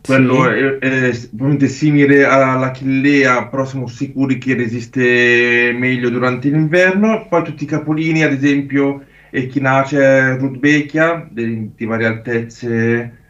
quello 0.00 0.42
sì. 0.42 0.48
è, 0.48 0.78
è 0.78 1.18
probabilmente 1.28 1.68
simile 1.68 2.24
alla 2.24 2.72
Chillea, 2.72 3.46
però 3.46 3.64
siamo 3.64 3.86
sicuri 3.86 4.38
che 4.38 4.54
resiste 4.54 5.72
meglio 5.78 6.10
durante 6.10 6.48
l'inverno. 6.48 7.26
Poi 7.28 7.44
tutti 7.44 7.62
i 7.62 7.68
capolini, 7.68 8.24
ad 8.24 8.32
esempio 8.32 9.04
Echinacea 9.30 10.36
Rudbecchia, 10.36 11.28
di, 11.30 11.70
di 11.76 11.84
varie 11.84 12.06
altezze, 12.08 13.24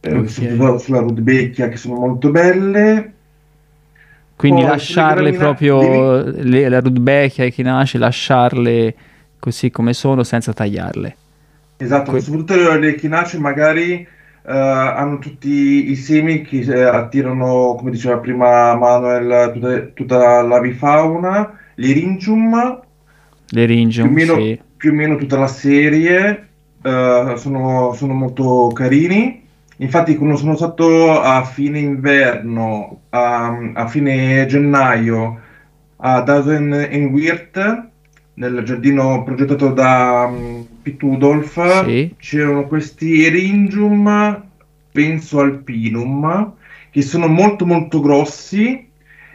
okay. 0.00 0.28
soprattutto 0.28 0.78
sulla 0.78 1.00
Rudbecchia, 1.00 1.68
che 1.68 1.76
sono 1.76 1.96
molto 1.96 2.30
belle. 2.30 3.12
Quindi 4.36 4.62
Poi, 4.62 4.70
lasciarle 4.70 5.32
proprio, 5.32 6.22
le, 6.22 6.68
la 6.68 6.80
Rudbecchia, 6.80 7.44
Echinacea, 7.44 8.00
lasciarle 8.00 8.94
così 9.38 9.70
come 9.70 9.92
sono 9.92 10.22
senza 10.22 10.52
tagliarle. 10.52 11.16
Esatto, 11.76 12.10
que- 12.10 12.20
soprattutto 12.20 12.54
le 12.78 12.88
Echinacee 12.88 13.38
magari 13.38 14.06
Uh, 14.42 14.52
hanno 14.52 15.18
tutti 15.18 15.90
i 15.90 15.96
semi 15.96 16.40
che 16.40 16.60
eh, 16.60 16.82
attirano, 16.82 17.74
come 17.76 17.90
diceva 17.90 18.16
prima 18.16 18.74
Manuel, 18.74 19.52
tutta, 19.52 19.80
tutta 19.92 20.40
l'avifauna, 20.40 21.58
l'Eringium, 21.74 22.80
l'Eringium 23.50 24.14
più, 24.14 24.24
o 24.24 24.26
meno, 24.26 24.40
sì. 24.42 24.60
più 24.78 24.90
o 24.92 24.94
meno 24.94 25.16
tutta 25.16 25.38
la 25.38 25.46
serie, 25.46 26.48
uh, 26.82 27.36
sono, 27.36 27.92
sono, 27.92 28.14
molto 28.14 28.70
carini. 28.74 29.46
Infatti, 29.80 30.16
quando 30.16 30.36
sono 30.36 30.56
stato 30.56 31.20
a 31.20 31.42
fine 31.42 31.78
inverno, 31.78 33.02
a, 33.10 33.70
a 33.72 33.86
fine 33.86 34.44
gennaio, 34.46 35.40
a 35.96 36.20
Wirth, 37.06 37.88
nel 38.34 38.62
giardino 38.62 39.22
progettato 39.22 39.72
da 39.72 40.30
um, 40.30 40.66
Udolf, 41.00 41.84
sì. 41.86 42.14
c'erano 42.18 42.66
questi 42.66 43.24
Eringium, 43.24 44.44
penso 44.92 45.40
alpinum, 45.40 46.52
che 46.90 47.00
sono 47.00 47.26
molto 47.26 47.64
molto 47.64 48.00
grossi 48.00 48.86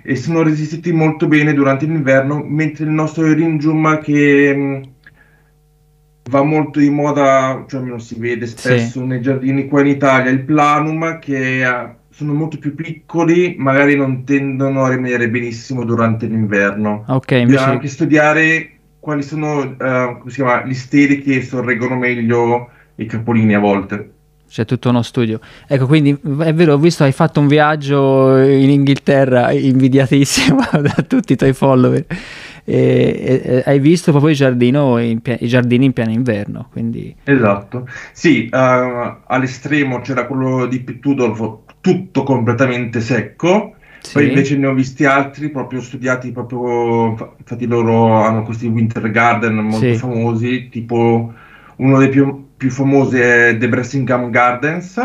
e 0.04 0.16
sono 0.16 0.44
resistiti 0.44 0.92
molto 0.92 1.28
bene 1.28 1.54
durante 1.56 1.88
l'inverno, 1.88 2.44
mentre 2.46 2.86
il 2.86 2.92
nostro 2.92 3.26
Eringium 3.26 4.00
che 4.00 4.54
um, 4.56 4.94
va 6.30 6.44
molto 6.44 6.80
di 6.80 6.90
moda, 6.90 7.66
cioè 7.68 7.80
almeno 7.80 8.00
si 8.00 8.18
vede 8.18 8.46
spesso 8.48 9.00
sì. 9.00 9.06
nei 9.06 9.22
giardini 9.22 9.68
qua 9.68 9.82
in 9.82 9.88
Italia, 9.88 10.32
il 10.32 10.42
Planum 10.42 11.20
che 11.20 11.64
ha 11.64 11.96
sono 12.16 12.32
molto 12.32 12.58
più 12.58 12.76
piccoli, 12.76 13.56
magari 13.58 13.98
non 13.98 14.24
tendono 14.24 14.86
a 14.86 14.90
rimanere 14.90 15.30
benissimo 15.30 15.84
durante 15.84 16.28
l'inverno. 16.28 17.04
Ok, 17.10 17.32
invece... 17.32 17.46
Bisogna 17.46 17.72
anche 17.72 17.88
studiare 17.90 18.70
quali 19.02 19.22
sono 19.22 19.60
uh, 19.60 20.26
chiama, 20.30 20.64
gli 20.66 20.74
steli 20.74 21.22
che 21.22 21.42
sorreggono 21.42 21.98
meglio 21.98 22.70
i 22.96 23.06
capolini 23.06 23.54
a 23.54 23.60
volte. 23.60 24.12
C'è 24.48 24.64
tutto 24.64 24.88
uno 24.88 25.02
studio. 25.02 25.42
Ecco, 25.68 25.88
quindi 25.88 26.18
è 26.40 26.54
vero, 26.54 26.76
ho 26.76 26.78
visto 26.78 27.04
hai 27.04 27.12
fatto 27.12 27.42
un 27.42 27.48
viaggio 27.48 28.38
in 28.38 28.70
Inghilterra 28.70 29.52
invidiatissimo 29.52 30.62
da 30.82 31.04
tutti 31.06 31.34
i 31.34 31.36
tuoi 31.36 31.52
follower. 31.52 32.06
E, 32.68 33.42
e, 33.44 33.64
hai 33.66 33.80
visto 33.80 34.12
proprio 34.12 34.32
il 34.32 34.38
giardino 34.38 34.98
in, 34.98 35.20
i 35.40 35.48
giardini 35.48 35.86
in 35.86 35.94
pieno 35.94 36.12
inverno. 36.12 36.68
Quindi... 36.72 37.16
Esatto. 37.24 37.88
Sì, 38.12 38.50
uh, 38.52 39.18
all'estremo 39.28 40.02
c'era 40.02 40.26
quello 40.26 40.66
di 40.66 40.80
Pittudolfo 40.80 41.64
tutto 41.80 42.24
completamente 42.24 43.00
secco 43.00 43.76
sì. 44.06 44.14
Poi 44.14 44.28
invece 44.28 44.56
ne 44.56 44.68
ho 44.68 44.74
visti 44.74 45.04
altri 45.04 45.50
proprio 45.50 45.82
studiati, 45.82 46.32
proprio, 46.32 47.34
infatti 47.38 47.66
loro 47.66 48.14
hanno 48.14 48.44
questi 48.44 48.68
winter 48.68 49.10
garden 49.10 49.56
molto 49.56 49.80
sì. 49.80 49.96
famosi, 49.96 50.70
tipo 50.70 51.34
uno 51.78 51.98
dei 51.98 52.10
più, 52.10 52.50
più 52.56 52.70
famosi 52.70 53.18
è 53.18 53.58
The 53.58 53.68
Bressingham 53.68 54.30
Gardens. 54.30 55.02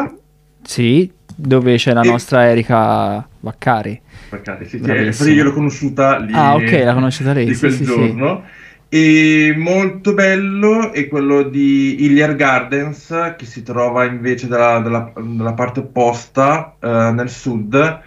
Sì, 0.62 1.10
dove 1.34 1.76
c'è 1.76 1.94
la 1.94 2.02
e... 2.02 2.08
nostra 2.08 2.46
Erika 2.46 3.26
Vaccari. 3.40 3.98
Vaccari, 4.30 4.66
sì, 4.66 4.80
sì, 5.12 5.32
io 5.32 5.44
l'ho 5.44 5.52
conosciuta 5.52 6.18
lì. 6.18 6.32
Ah, 6.32 6.54
ok, 6.54 6.70
l'ha 6.84 6.94
conosciuta 6.94 7.32
lei. 7.32 7.46
Di 7.46 7.56
quel 7.56 7.72
sì, 7.72 7.84
giorno. 7.84 8.42
Sì. 8.44 8.58
E 8.92 9.54
molto 9.56 10.14
bello 10.14 10.92
è 10.92 11.06
quello 11.08 11.42
di 11.42 12.04
Hilliard 12.04 12.36
Gardens, 12.36 13.34
che 13.36 13.44
si 13.44 13.62
trova 13.62 14.04
invece 14.04 14.48
dalla, 14.48 14.80
dalla, 14.80 15.12
dalla 15.16 15.52
parte 15.52 15.80
opposta, 15.80 16.76
uh, 16.80 17.12
nel 17.12 17.30
sud, 17.30 18.00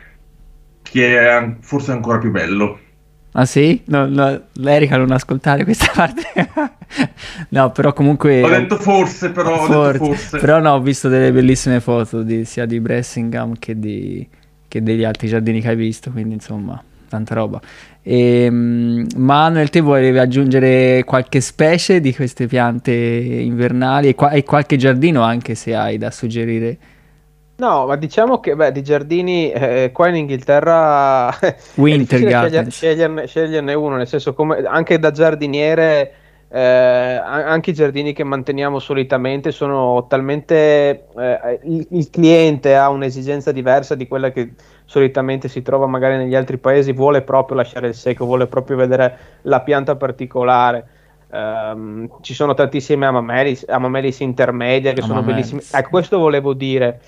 che 0.82 1.20
è 1.20 1.56
forse 1.62 1.92
ancora 1.92 2.18
più 2.18 2.32
bello. 2.32 2.80
Ah 3.32 3.46
sì? 3.46 3.82
No, 3.86 4.06
no, 4.08 4.42
l'Erica 4.54 4.98
non 4.98 5.12
ascoltare 5.12 5.64
questa 5.64 5.90
parte. 5.96 6.50
no, 7.50 7.72
però 7.72 7.94
comunque... 7.94 8.44
Ho 8.44 8.50
detto 8.50 8.78
forse, 8.78 9.32
però 9.32 9.66
forse, 9.66 9.98
forse. 9.98 10.38
Però 10.38 10.60
no, 10.60 10.74
ho 10.74 10.82
visto 10.82 11.08
delle 11.08 11.32
bellissime 11.32 11.80
foto 11.80 12.22
di, 12.22 12.46
sia 12.46 12.66
di 12.66 12.80
Bressingham 12.80 13.58
che, 13.58 13.80
di, 13.80 14.28
che, 14.74 14.82
degli 14.82 15.04
altri 15.04 15.28
giardini 15.28 15.62
che 15.62 15.70
hai 15.70 15.76
visto, 15.76 16.10
quindi 16.10 16.34
insomma, 16.34 16.82
tanta 17.08 17.36
roba. 17.36 17.62
E, 18.02 18.48
um, 18.50 19.06
Manuel, 19.18 19.70
te 19.70 19.82
volevi 19.82 20.18
aggiungere 20.18 21.04
qualche 21.04 21.42
specie 21.42 22.00
di 22.00 22.14
queste 22.16 22.48
piante 22.48 22.92
invernali 22.92 24.08
e, 24.08 24.16
qua- 24.16 24.32
e 24.32 24.44
qualche 24.44 24.76
giardino 24.78 25.22
anche 25.22 25.54
se 25.54 25.76
hai 25.76 26.00
da 26.00 26.10
suggerire? 26.10 26.78
No, 27.56 27.86
ma 27.86 27.96
diciamo 27.98 28.40
che 28.40 28.56
beh, 28.56 28.72
di 28.72 28.82
giardini 28.82 29.52
eh, 29.52 29.92
qua 29.94 30.08
in 30.08 30.16
Inghilterra 30.16 31.30
Winter 31.76 32.18
sceglierne, 32.18 32.70
sceglierne, 32.72 33.28
sceglierne, 33.28 33.74
uno, 33.76 33.98
nel 33.98 34.08
senso 34.08 34.34
come 34.34 34.64
anche 34.66 34.98
da 34.98 35.12
giardiniere, 35.12 36.14
eh, 36.56 37.20
anche 37.26 37.72
i 37.72 37.74
giardini 37.74 38.14
che 38.14 38.24
manteniamo 38.24 38.78
solitamente 38.78 39.50
sono 39.50 40.06
talmente 40.08 41.08
eh, 41.18 41.60
il, 41.64 41.88
il, 41.90 42.10
cliente 42.12 42.76
ha 42.76 42.90
un'esigenza 42.90 43.52
diversa 43.52 43.96
di 43.96 44.08
quella 44.08 44.30
che 44.32 44.54
solitamente 44.86 45.48
si 45.48 45.64
trova 45.64 45.88
magari 45.88 46.18
negli 46.18 46.36
altri 46.36 46.60
paesi, 46.60 46.94
vuole 46.94 47.24
proprio 47.24 47.58
lasciare 47.58 47.88
il 47.88 47.96
secco, 47.96 48.26
vuole 48.26 48.46
proprio 48.46 48.78
vedere 48.78 49.18
la 49.44 49.62
pianta 49.62 49.96
particolare. 49.96 50.88
Um, 51.32 52.20
ci 52.22 52.36
sono 52.36 52.54
tantissime 52.54 53.08
amamelis, 53.08 53.66
amamelis 53.68 54.20
intermedie 54.20 54.94
che 54.94 55.02
amamelis. 55.02 55.08
sono 55.08 55.24
bellissime. 55.24 55.62
Ecco, 55.72 55.90
questo 55.90 56.20
volevo 56.20 56.54
dire 56.54 57.00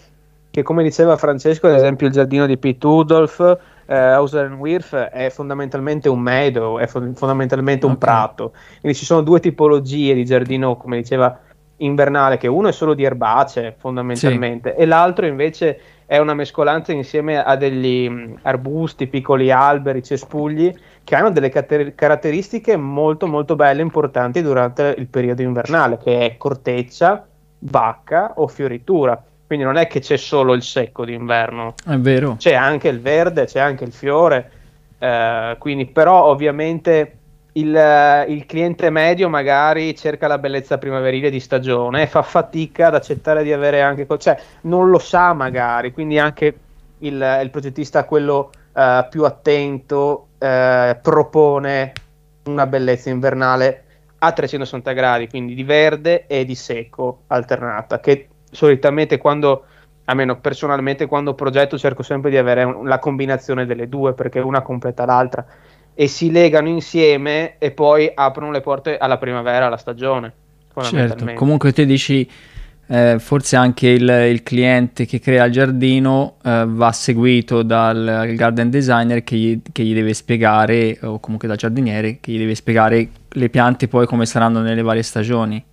che 0.50 0.64
come 0.64 0.82
diceva 0.82 1.18
Francesco, 1.18 1.68
ad 1.68 1.76
esempio 1.76 2.08
il 2.08 2.14
giardino 2.14 2.48
di 2.48 2.58
Pete 2.58 2.88
Udolf, 2.88 3.58
eh, 3.86 3.96
Hauser 3.96 4.52
Wirth 4.54 4.96
è 4.96 5.30
fondamentalmente 5.30 6.10
un 6.10 6.20
meadow, 6.20 6.78
è 6.78 6.88
fo- 6.88 7.12
fondamentalmente 7.14 7.86
un 7.86 7.94
okay. 7.94 8.10
prato. 8.10 8.54
Quindi 8.80 8.98
ci 8.98 9.06
sono 9.06 9.22
due 9.22 9.40
tipologie 9.40 10.14
di 10.14 10.26
giardino, 10.26 10.78
come 10.78 10.98
diceva, 10.98 11.40
invernale, 11.78 12.38
che 12.38 12.48
uno 12.48 12.70
è 12.70 12.72
solo 12.72 12.94
di 12.94 13.04
erbacee 13.04 13.76
fondamentalmente, 13.78 14.74
sì. 14.76 14.82
e 14.82 14.86
l'altro 14.86 15.26
invece 15.26 15.80
è 16.06 16.18
una 16.20 16.34
mescolanza 16.34 16.92
insieme 16.92 17.44
a 17.44 17.56
degli 17.56 18.08
mm, 18.10 18.34
arbusti, 18.44 19.08
piccoli 19.08 19.52
alberi, 19.52 20.04
cespugli 20.04 20.74
che 21.04 21.16
hanno 21.16 21.32
delle 21.32 21.50
cater- 21.50 21.94
caratteristiche 21.96 22.78
molto 22.78 23.28
molto 23.28 23.56
belle 23.56 23.80
e 23.80 23.84
importanti 23.84 24.42
durante 24.42 24.96
il 24.98 25.08
periodo 25.08 25.42
invernale, 25.42 25.98
che 25.98 26.26
è 26.26 26.38
corteccia, 26.38 27.26
bacca 27.58 28.34
o 28.36 28.48
fioritura. 28.48 29.22
Quindi 29.48 29.64
non 29.64 29.78
è 29.78 29.88
che 29.88 30.00
c'è 30.00 30.18
solo 30.18 30.54
il 30.54 30.64
secco 30.64 31.06
d'inverno. 31.06 31.76
È 31.86 31.96
vero. 31.98 32.36
C'è 32.38 32.54
anche 32.54 32.88
il 32.88 33.00
verde, 33.00 33.46
c'è 33.46 33.60
anche 33.60 33.84
il 33.84 33.92
fiore. 33.92 34.52
Eh, 34.98 35.56
quindi, 35.60 35.86
però, 35.86 36.26
ovviamente 36.26 37.18
il, 37.54 38.26
il, 38.28 38.46
cliente 38.48 38.90
medio 38.90 39.30
magari 39.30 39.96
cerca 39.96 40.28
la 40.28 40.40
bellezza 40.40 40.78
primaverile 40.78 41.30
di 41.30 41.40
stagione 41.40 42.02
e 42.02 42.08
fa 42.08 42.24
fatica 42.24 42.88
ad 42.88 42.96
accettare 42.96 43.44
di 43.44 43.54
avere 43.54 43.82
anche. 43.82 44.08
cioè, 44.18 44.38
non 44.62 44.90
lo 44.90 45.00
sa 45.00 45.34
magari. 45.34 45.92
Quindi, 45.92 46.18
anche 46.18 46.56
il, 47.00 47.40
il 47.44 47.50
progettista, 47.52 48.06
quello 48.06 48.50
uh, 48.74 49.08
più 49.10 49.26
attento, 49.26 50.30
uh, 50.40 50.98
propone 51.02 51.94
una 52.46 52.66
bellezza 52.66 53.12
invernale 53.12 53.84
a 54.20 54.32
360 54.32 54.92
gradi, 54.94 55.28
quindi 55.28 55.54
di 55.54 55.64
verde 55.64 56.26
e 56.26 56.46
di 56.46 56.56
secco 56.56 57.24
alternata, 57.28 58.00
che 58.00 58.30
solitamente 58.56 59.18
quando, 59.18 59.66
almeno 60.06 60.40
personalmente, 60.40 61.06
quando 61.06 61.36
progetto 61.36 61.78
cerco 61.78 62.02
sempre 62.02 62.30
di 62.32 62.38
avere 62.38 62.64
un, 62.64 62.88
la 62.88 62.98
combinazione 62.98 63.66
delle 63.66 63.88
due 63.88 64.14
perché 64.14 64.40
una 64.40 64.62
completa 64.62 65.06
l'altra 65.06 65.46
e 65.94 66.08
si 66.08 66.32
legano 66.32 66.68
insieme 66.68 67.58
e 67.58 67.72
poi 67.72 68.10
aprono 68.14 68.52
le 68.52 68.62
porte 68.62 68.98
alla 68.98 69.18
primavera, 69.18 69.68
alla 69.68 69.78
stagione. 69.78 70.34
Certo, 70.82 71.32
comunque 71.36 71.72
te 71.72 71.86
dici 71.86 72.30
eh, 72.88 73.16
forse 73.18 73.56
anche 73.56 73.88
il, 73.88 74.08
il, 74.30 74.44
cliente 74.44 75.06
che 75.06 75.20
crea 75.20 75.46
il 75.46 75.52
giardino 75.52 76.36
eh, 76.44 76.66
va 76.68 76.92
seguito 76.92 77.64
dal 77.64 78.34
garden 78.36 78.70
designer 78.70 79.24
che 79.24 79.36
gli, 79.38 79.62
che 79.72 79.84
gli, 79.84 79.94
deve 79.94 80.14
spiegare, 80.14 81.00
o 81.02 81.20
comunque 81.20 81.48
dal 81.48 81.58
giardiniere, 81.58 82.18
che 82.20 82.32
gli 82.32 82.38
deve 82.38 82.56
spiegare 82.56 83.08
le 83.28 83.50
piante 83.50 83.88
poi 83.88 84.06
come 84.06 84.26
saranno 84.26 84.60
nelle 84.60 84.82
varie 84.82 85.02
stagioni. 85.02 85.64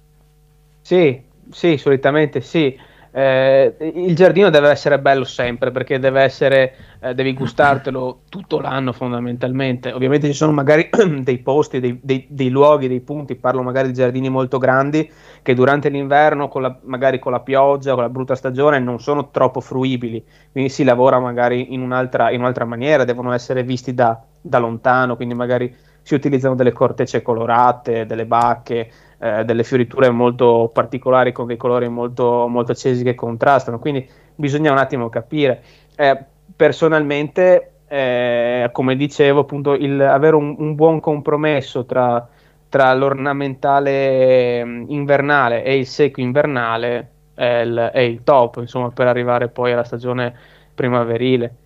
Sì, 0.80 1.20
sì, 1.52 1.76
solitamente 1.76 2.40
sì. 2.40 2.76
Eh, 3.14 3.76
il 3.94 4.16
giardino 4.16 4.49
deve 4.49 4.71
essere 4.71 4.99
bello 4.99 5.25
sempre 5.25 5.71
perché 5.71 5.99
deve 5.99 6.23
essere, 6.23 6.75
eh, 6.99 7.14
devi 7.14 7.35
gustartelo 7.35 8.23
tutto 8.30 8.59
l'anno 8.59 8.92
fondamentalmente. 8.92 9.93
Ovviamente 9.93 10.28
ci 10.28 10.32
sono 10.32 10.52
magari 10.52 10.88
dei 11.21 11.38
posti, 11.38 11.78
dei, 11.78 12.00
dei, 12.02 12.26
dei, 12.30 12.49
luoghi, 12.49 12.88
dei 12.88 13.00
punti, 13.00 13.34
parlo 13.34 13.62
magari 13.62 13.88
di 13.88 13.95
giardini 13.95 14.30
molto 14.30 14.56
grandi 14.56 15.10
che 15.43 15.52
durante 15.54 15.91
l'inverno, 15.91 16.49
con 16.49 16.62
la, 16.62 16.75
magari 16.84 17.19
con 17.19 17.32
la 17.32 17.41
pioggia, 17.41 17.93
con 17.93 18.02
la 18.02 18.08
brutta 18.08 18.34
stagione, 18.34 18.78
non 18.78 18.99
sono 18.99 19.30
troppo 19.30 19.60
fruibili. 19.60 20.25
Quindi 20.50 20.71
si 20.71 20.82
lavora 20.82 21.21
magari 21.21 21.75
in 21.75 21.82
un'altra, 21.82 22.30
in 22.30 22.41
un'altra 22.41 22.65
maniera, 22.65 23.04
devono 23.04 23.32
essere 23.32 23.62
visti 23.62 23.93
da, 23.93 24.19
da 24.41 24.58
lontano, 24.58 25.17
quindi 25.17 25.34
magari 25.34 25.75
si 26.02 26.15
utilizzano 26.15 26.54
delle 26.54 26.73
cortecce 26.73 27.23
colorate, 27.23 28.06
delle 28.06 28.26
bacche 28.26 28.91
eh, 29.23 29.45
delle 29.45 29.63
fioriture 29.63 30.11
molto 30.11 30.69
particolari 30.75 31.30
con 31.30 31.47
dei 31.47 31.56
colori 31.56 31.89
molto, 31.89 32.49
molto 32.49 32.73
accesi 32.73 33.04
che 33.04 33.15
contrastano, 33.15 33.78
quindi 33.78 34.04
bisogna 34.35 34.73
un 34.73 34.78
attimo 34.78 35.08
capire. 35.08 35.63
Eh, 35.95 36.25
personalmente, 36.56 37.75
eh, 37.87 38.69
come 38.73 38.97
dicevo, 38.97 39.43
appunto, 39.43 39.75
il, 39.75 40.00
avere 40.00 40.35
un, 40.35 40.56
un 40.58 40.75
buon 40.75 40.99
compromesso 40.99 41.85
tra, 41.85 42.28
tra 42.69 42.93
l'ornamentale 42.95 44.65
mm, 44.65 44.85
invernale 44.89 45.63
e 45.63 45.76
il 45.76 45.87
secco 45.87 46.21
invernale 46.21 47.11
è 47.35 47.61
il, 47.61 47.91
è 47.93 48.00
il 48.00 48.25
top, 48.25 48.56
insomma, 48.56 48.91
per 48.91 49.06
arrivare 49.06 49.49
poi 49.49 49.71
alla 49.71 49.85
stagione 49.85 50.35
primaverile. 50.75 51.58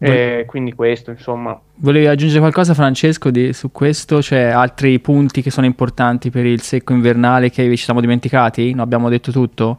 E 0.00 0.44
quindi 0.46 0.72
questo, 0.74 1.10
insomma. 1.10 1.60
Volevi 1.76 2.06
aggiungere 2.06 2.38
qualcosa, 2.40 2.72
Francesco, 2.72 3.30
di, 3.30 3.52
su 3.52 3.72
questo? 3.72 4.22
Cioè, 4.22 4.42
altri 4.42 5.00
punti 5.00 5.42
che 5.42 5.50
sono 5.50 5.66
importanti 5.66 6.30
per 6.30 6.46
il 6.46 6.60
secco 6.62 6.92
invernale 6.92 7.50
che 7.50 7.68
ci 7.76 7.84
siamo 7.84 8.00
dimenticati? 8.00 8.70
Non 8.70 8.80
abbiamo 8.80 9.08
detto 9.08 9.32
tutto? 9.32 9.78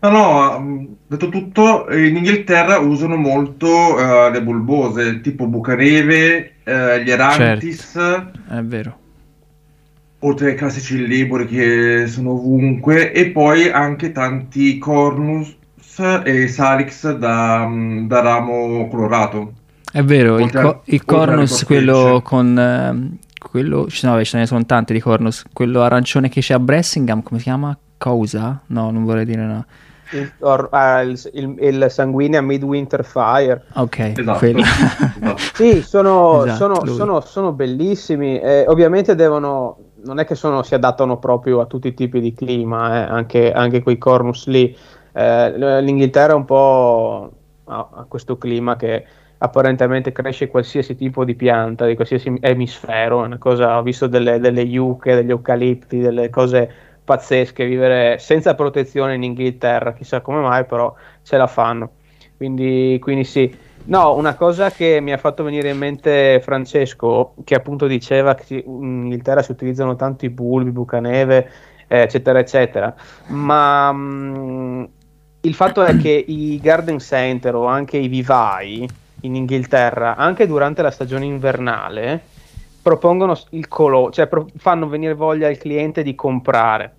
No, 0.00 0.10
no, 0.10 0.86
detto 1.06 1.28
tutto, 1.30 1.86
in 1.90 2.16
Inghilterra 2.16 2.78
usano 2.78 3.16
molto 3.16 3.66
uh, 3.68 4.30
le 4.30 4.42
bulbose, 4.42 5.20
tipo 5.20 5.46
Bucaneve, 5.46 6.52
uh, 6.64 7.02
gli 7.02 7.10
Erantis. 7.10 7.90
Certo. 7.92 8.38
È 8.48 8.62
vero. 8.62 8.98
Oltre 10.20 10.50
ai 10.50 10.54
classici 10.56 11.06
libori 11.06 11.46
che 11.46 12.06
sono 12.06 12.32
ovunque, 12.32 13.12
e 13.12 13.30
poi 13.30 13.70
anche 13.70 14.12
tanti 14.12 14.78
cornus, 14.78 15.56
e 15.98 16.48
Salix 16.48 17.12
da, 17.16 17.68
da 18.06 18.20
ramo 18.20 18.88
colorato. 18.88 19.52
È 19.90 20.02
vero, 20.02 20.38
il, 20.38 20.50
co- 20.50 20.82
il 20.86 21.04
Cornus, 21.04 21.64
quello 21.64 22.20
con... 22.24 22.58
Eh, 22.58 23.22
quello, 23.54 23.86
no, 24.02 24.24
ce 24.24 24.38
ne 24.38 24.46
sono 24.46 24.64
tanti 24.66 24.92
di 24.92 25.00
Cornus. 25.00 25.44
Quello 25.52 25.82
arancione 25.82 26.28
che 26.28 26.40
c'è 26.40 26.54
a 26.54 26.58
Bressingham, 26.58 27.22
come 27.22 27.38
si 27.38 27.44
chiama? 27.44 27.76
Cosa? 27.96 28.60
No, 28.66 28.90
non 28.90 29.04
vorrei 29.04 29.24
dire 29.24 29.42
no. 29.42 29.64
Il, 30.10 30.32
or, 30.40 30.68
uh, 30.72 31.06
il, 31.06 31.20
il, 31.32 31.56
il 31.60 31.86
sanguigna 31.88 32.40
Midwinter 32.40 33.04
Fire. 33.04 33.64
Ok, 33.74 33.98
esatto. 34.16 34.44
esatto. 34.44 35.36
sì, 35.54 35.82
sono, 35.82 36.44
esatto, 36.44 36.56
sono, 36.56 36.86
sono, 36.86 37.20
sono 37.20 37.52
bellissimi. 37.52 38.38
Eh, 38.40 38.64
ovviamente 38.66 39.14
devono, 39.14 39.78
non 40.04 40.18
è 40.18 40.24
che 40.24 40.34
sono, 40.34 40.62
si 40.62 40.74
adattano 40.74 41.18
proprio 41.18 41.60
a 41.60 41.66
tutti 41.66 41.88
i 41.88 41.94
tipi 41.94 42.20
di 42.20 42.34
clima, 42.34 42.96
eh, 42.96 43.10
anche, 43.10 43.52
anche 43.52 43.82
quei 43.82 43.98
cornus 43.98 44.46
lì. 44.46 44.76
Eh, 45.16 45.80
L'Inghilterra 45.80 46.32
è 46.32 46.36
un 46.36 46.44
po' 46.44 47.32
a, 47.66 48.04
questo 48.08 48.36
clima 48.36 48.76
che 48.76 49.04
apparentemente 49.38 50.10
cresce 50.10 50.48
qualsiasi 50.48 50.96
tipo 50.96 51.24
di 51.24 51.34
pianta 51.34 51.86
di 51.86 51.94
qualsiasi 51.94 52.36
emisfero. 52.40 53.28
Cosa, 53.38 53.78
ho 53.78 53.82
visto 53.82 54.06
delle, 54.06 54.38
delle 54.40 54.62
yucche, 54.62 55.14
degli 55.14 55.30
eucalipti, 55.30 55.98
delle 55.98 56.30
cose 56.30 56.70
pazzesche. 57.04 57.64
Vivere 57.64 58.18
senza 58.18 58.54
protezione 58.54 59.14
in 59.14 59.22
Inghilterra, 59.22 59.92
chissà 59.92 60.20
come 60.20 60.40
mai, 60.40 60.64
però 60.64 60.94
ce 61.22 61.36
la 61.36 61.46
fanno. 61.46 61.92
Quindi, 62.36 62.98
quindi 63.00 63.24
sì. 63.24 63.56
No, 63.86 64.14
una 64.14 64.34
cosa 64.34 64.70
che 64.70 64.98
mi 65.02 65.12
ha 65.12 65.18
fatto 65.18 65.44
venire 65.44 65.68
in 65.68 65.76
mente 65.76 66.40
Francesco, 66.42 67.34
che 67.44 67.54
appunto 67.54 67.86
diceva 67.86 68.34
che 68.34 68.64
in 68.66 69.02
Inghilterra 69.04 69.42
si 69.42 69.52
utilizzano 69.52 69.94
tanto 69.94 70.24
i 70.24 70.30
bulbi, 70.30 70.70
bucaneve, 70.70 71.50
eccetera, 71.86 72.38
eccetera. 72.38 72.94
Ma 73.28 73.92
mh, 73.92 73.98
mm, 73.98 74.84
il 75.44 75.54
fatto 75.54 75.82
è 75.82 75.96
che 75.96 76.24
i 76.26 76.58
garden 76.60 76.98
center 76.98 77.54
o 77.54 77.66
anche 77.66 77.98
i 77.98 78.08
vivai 78.08 78.88
in 79.20 79.34
Inghilterra, 79.34 80.16
anche 80.16 80.46
durante 80.46 80.80
la 80.82 80.90
stagione 80.90 81.26
invernale, 81.26 82.20
propongono 82.80 83.38
il 83.50 83.68
colore, 83.68 84.12
cioè 84.12 84.26
pro- 84.26 84.46
fanno 84.56 84.88
venire 84.88 85.14
voglia 85.14 85.48
al 85.48 85.58
cliente 85.58 86.02
di 86.02 86.14
comprare. 86.14 86.94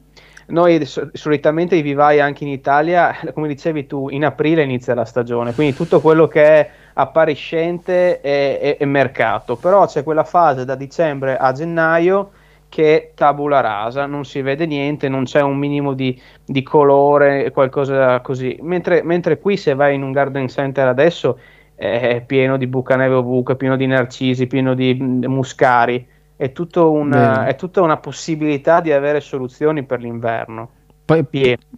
Noi 0.47 0.85
so- 0.85 1.09
solitamente 1.13 1.75
i 1.75 1.81
vivai 1.81 2.19
anche 2.19 2.43
in 2.43 2.51
Italia, 2.51 3.15
come 3.33 3.47
dicevi 3.47 3.87
tu, 3.87 4.09
in 4.09 4.23
aprile 4.25 4.61
inizia 4.61 4.93
la 4.93 5.05
stagione, 5.05 5.53
quindi 5.53 5.75
tutto 5.75 5.99
quello 5.99 6.27
che 6.27 6.43
è 6.43 6.69
appariscente 6.93 8.21
è, 8.21 8.59
è, 8.59 8.77
è 8.77 8.85
mercato, 8.85 9.55
però 9.55 9.87
c'è 9.87 10.03
quella 10.03 10.23
fase 10.23 10.65
da 10.65 10.75
dicembre 10.75 11.35
a 11.35 11.51
gennaio 11.51 12.31
che 12.69 13.11
tabula 13.15 13.61
rasa, 13.61 14.05
non 14.05 14.25
si 14.25 14.41
vede 14.41 14.65
niente, 14.65 15.07
non 15.07 15.23
c'è 15.23 15.41
un 15.41 15.57
minimo 15.57 15.93
di, 15.93 16.19
di 16.43 16.63
colore, 16.63 17.51
qualcosa 17.51 18.19
così. 18.21 18.57
Mentre, 18.61 19.03
mentre, 19.03 19.39
qui 19.39 19.57
se 19.57 19.73
vai 19.73 19.95
in 19.95 20.03
un 20.03 20.11
garden 20.11 20.47
center 20.47 20.87
adesso 20.87 21.39
è 21.75 22.23
pieno 22.25 22.57
di 22.57 22.67
bucaneve 22.67 23.15
ovunque, 23.15 23.55
pieno 23.55 23.75
di 23.75 23.85
narcisi, 23.85 24.47
pieno 24.47 24.73
di 24.73 24.97
mm, 24.99 25.25
muscari. 25.25 26.07
È, 26.37 26.51
una, 26.73 27.45
è 27.45 27.55
tutta 27.55 27.81
una 27.81 27.95
possibilità 27.95 28.81
di 28.81 28.91
avere 28.91 29.21
soluzioni 29.21 29.83
per 29.83 30.01
l'inverno. 30.01 30.69
Poi, 31.05 31.23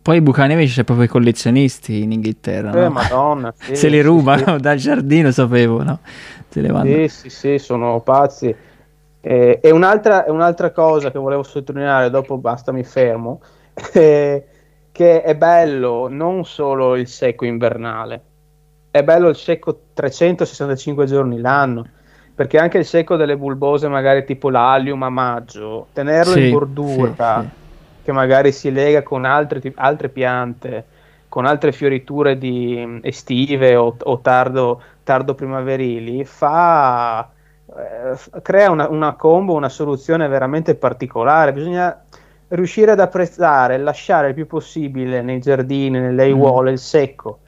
poi 0.02 0.22
Bucaneve 0.22 0.66
c'è 0.66 0.86
proprio 0.86 1.06
i 1.06 1.10
collezionisti 1.10 2.02
in 2.02 2.14
Inghilterra. 2.14 2.72
Eh, 2.72 2.84
no? 2.84 2.90
madonna. 2.90 3.54
Sì, 3.58 3.76
Se 3.78 3.90
li 3.90 4.02
rubano 4.02 4.56
sì. 4.56 4.62
dal 4.62 4.78
giardino, 4.78 5.32
sapevo, 5.32 5.84
no? 5.84 6.00
Se 6.48 6.62
le 6.62 6.70
vanno. 6.70 6.86
Sì, 6.86 7.08
sì, 7.10 7.30
sì, 7.30 7.58
sono 7.58 8.00
pazzi. 8.00 8.56
Eh, 9.30 9.60
e 9.62 9.72
un'altra, 9.72 10.24
un'altra, 10.30 10.72
cosa 10.72 11.12
che 11.12 11.20
volevo 11.20 11.44
sottolineare, 11.44 12.10
dopo 12.10 12.38
basta 12.38 12.72
mi 12.72 12.86
fermo, 12.86 13.42
eh, 13.92 14.46
che 14.90 15.22
è 15.22 15.36
bello 15.36 16.08
non 16.08 16.46
solo 16.46 16.96
il 16.96 17.10
secco 17.10 17.44
invernale, 17.44 18.22
è 18.90 19.04
bello 19.04 19.28
il 19.28 19.36
secco 19.36 19.82
365 19.94 21.06
giorni 21.08 21.42
l'anno, 21.42 21.86
perché 22.34 22.58
anche 22.58 22.78
il 22.78 22.86
secco 22.86 23.18
delle 23.18 23.36
bulbose, 23.36 23.90
magari 23.90 24.24
tipo 24.24 24.50
l'allium 24.50 25.04
a 25.04 25.10
maggio, 25.10 25.88
tenerlo 25.92 26.32
sì, 26.32 26.46
in 26.46 26.52
bordura, 26.54 27.42
sì, 27.42 27.48
che 28.06 28.12
magari 28.14 28.54
si 28.54 28.72
lega 28.72 29.04
con 29.04 29.26
altre, 29.26 29.74
altre 29.76 30.08
piante, 30.08 30.86
con 31.28 31.46
altre 31.46 31.74
fioriture 31.74 32.38
di, 32.38 33.02
estive 33.04 33.76
o, 33.76 33.94
o 34.02 34.20
tardo, 34.22 34.82
tardo 35.04 35.36
primaverili, 35.36 36.24
fa 36.24 37.30
eh, 37.76 38.42
crea 38.42 38.72
una, 38.72 38.88
una, 38.90 39.16
combo, 39.16 39.54
una 39.54 39.70
soluzione 39.70 40.28
veramente 40.28 40.76
particolare. 40.76 41.52
Bisogna 41.54 42.04
riuscire 42.50 42.92
ad 42.92 43.00
apprezzare, 43.00 43.78
lasciare 43.78 44.30
il 44.30 44.34
più 44.34 44.48
possibile 44.48 45.22
nei 45.22 45.40
giardini, 45.40 46.00
nelle 46.00 46.24
aiuole, 46.24 46.70
mm. 46.70 46.74
il 46.74 46.80
secco, 46.80 47.40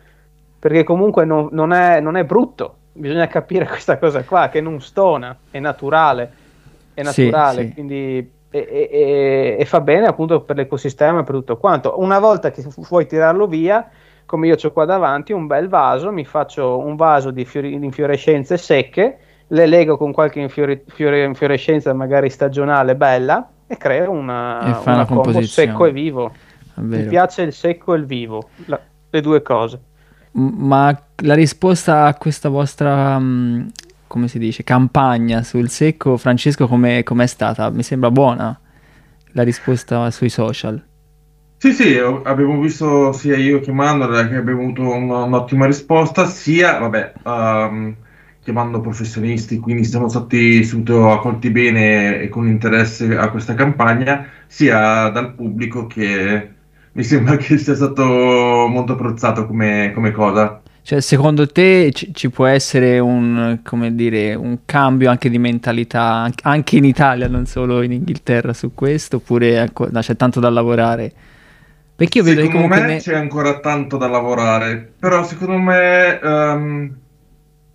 perché 0.60 0.84
comunque 0.84 1.24
non, 1.26 1.48
non, 1.52 1.72
è, 1.72 2.00
non, 2.02 2.18
è, 2.18 2.26
brutto. 2.26 2.76
Bisogna 2.92 3.28
capire 3.28 3.66
questa 3.68 3.98
cosa 3.98 4.24
qua, 4.24 4.50
che 4.50 4.60
non 4.62 4.82
stona, 4.82 5.38
è 5.50 5.60
naturale, 5.60 6.32
è 6.94 7.02
naturale, 7.02 7.62
sì, 7.62 7.68
sì. 7.68 7.74
quindi 7.74 8.32
e, 8.52 8.68
e, 8.92 9.56
e, 9.60 9.66
fa 9.66 9.80
bene 9.80 10.08
appunto 10.08 10.42
per 10.42 10.56
l'ecosistema 10.56 11.22
e 11.22 11.24
per 11.24 11.36
tutto 11.36 11.58
quanto. 11.58 12.00
Una 12.00 12.20
volta 12.20 12.52
che 12.52 12.66
vuoi 12.90 13.06
tirarlo 13.06 13.48
via, 13.48 13.90
come 14.26 14.48
io 14.48 14.58
ho 14.62 14.72
qua 14.72 14.86
davanti, 14.86 15.32
un 15.32 15.48
bel 15.48 15.70
vaso, 15.70 16.12
mi 16.12 16.26
faccio 16.26 16.78
un 16.78 16.96
vaso 16.96 17.32
di, 17.32 17.46
fiori, 17.46 17.80
di 17.80 17.86
infiorescenze 17.86 18.58
secche 18.58 19.20
le 19.52 19.66
lego 19.66 19.98
con 19.98 20.12
qualche 20.12 20.40
infiore, 20.40 20.84
fiore, 20.88 21.24
infiorescenza 21.24 21.94
magari 21.94 22.30
stagionale 22.30 22.96
bella 22.96 23.48
e 23.66 23.78
creo 23.78 24.12
una, 24.12 24.62
e 24.62 24.70
una, 24.70 24.94
una 24.94 25.06
combo 25.06 25.42
secco 25.42 25.86
e 25.86 25.92
vivo. 25.92 26.32
Mi 26.76 27.06
piace 27.06 27.42
il 27.42 27.54
secco 27.54 27.94
e 27.94 27.98
il 27.98 28.06
vivo, 28.06 28.50
la, 28.66 28.80
le 29.10 29.22
due 29.22 29.42
cose. 29.42 29.80
Ma 30.32 30.98
la 31.24 31.34
risposta 31.34 32.06
a 32.06 32.16
questa 32.16 32.50
vostra, 32.50 33.20
mm, 33.20 33.68
come 34.08 34.28
si 34.28 34.40
dice, 34.40 34.64
campagna 34.64 35.44
sul 35.44 35.70
secco, 35.70 36.18
Francesco, 36.18 36.68
come 36.68 37.04
è 37.04 37.26
stata? 37.26 37.70
Mi 37.70 37.84
sembra 37.84 38.12
buona 38.12 38.58
la 39.34 39.44
risposta 39.44 40.10
sui 40.12 40.30
social. 40.30 40.82
Sì, 41.58 41.74
sì, 41.74 41.98
abbiamo 41.98 42.62
visto 42.62 43.12
sia 43.12 43.36
io 43.36 43.60
che 43.60 43.74
Manuel 43.74 44.30
che 44.30 44.36
abbiamo 44.36 44.62
avuto 44.62 44.82
un'ottima 44.82 45.66
risposta, 45.66 46.26
sia, 46.26 46.78
vabbè, 46.78 47.14
um, 47.24 47.96
chiamando 48.50 48.82
professionisti, 48.82 49.60
quindi 49.60 49.84
siamo 49.84 50.10
stati 50.10 50.64
subito 50.64 51.12
accolti 51.12 51.52
bene 51.52 52.20
e 52.20 52.30
con 52.30 52.48
interesse 52.48 53.16
a 53.16 53.30
questa 53.30 53.54
campagna, 53.54 54.26
sia 54.48 55.10
dal 55.10 55.36
pubblico 55.36 55.86
che 55.86 56.50
mi 56.94 57.04
sembra 57.04 57.38
che 57.38 57.60
sia 57.60 57.76
stato 57.76 58.04
molto 58.04 58.94
apprezzato 58.94 59.46
come, 59.46 59.92
come 59.94 60.10
cosa. 60.12 60.62
Cioè, 60.82 61.00
secondo 61.00 61.46
te 61.46 61.92
ci, 61.94 62.12
ci, 62.12 62.32
può 62.32 62.48
essere 62.48 62.98
un, 62.98 63.60
dire, 63.92 64.34
un, 64.34 64.58
cambio 64.66 65.12
anche 65.12 65.30
di 65.30 65.38
mentalità 65.38 66.28
anche 66.42 66.78
in 66.78 66.86
Italia, 66.86 67.28
non 67.28 67.46
solo 67.46 67.84
in 67.84 67.92
Inghilterra 67.92 68.54
su 68.54 68.74
questo, 68.74 69.18
oppure 69.18 69.62
ecco, 69.62 69.88
c'è 69.92 70.16
tanto 70.16 70.40
da 70.40 70.50
lavorare? 70.50 71.14
Perché 71.96 72.18
io 72.18 72.24
vedo 72.24 72.42
secondo 72.42 72.68
me 72.68 72.82
ne... 72.82 72.98
c'è 72.98 73.14
ancora 73.14 73.60
tanto 73.60 73.98
da 73.98 74.08
lavorare, 74.08 74.94
però 74.98 75.24
secondo 75.24 75.58
me 75.58 76.20
um, 76.24 76.96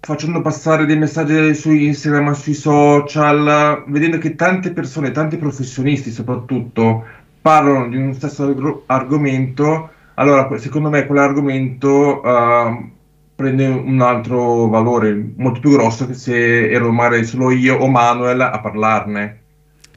facendo 0.04 0.42
passare 0.42 0.84
dei 0.84 0.98
messaggi 0.98 1.54
su 1.54 1.72
Instagram, 1.72 2.32
sui 2.32 2.52
social, 2.52 3.84
vedendo 3.86 4.18
che 4.18 4.34
tante 4.34 4.72
persone, 4.72 5.12
tanti 5.12 5.38
professionisti 5.38 6.10
soprattutto, 6.10 7.04
parlano 7.40 7.88
di 7.88 7.96
un 7.96 8.12
stesso 8.12 8.82
argomento, 8.86 9.90
allora 10.14 10.48
secondo 10.58 10.90
me 10.90 11.06
quell'argomento 11.06 12.20
uh, 12.20 12.90
prende 13.34 13.66
un 13.66 14.00
altro 14.02 14.68
valore 14.68 15.32
molto 15.36 15.60
più 15.60 15.70
grosso 15.70 16.06
che 16.06 16.14
se 16.14 16.70
ero 16.70 16.92
magari 16.92 17.24
solo 17.24 17.50
io 17.50 17.78
o 17.78 17.88
Manuel 17.88 18.42
a 18.42 18.60
parlarne. 18.60 19.40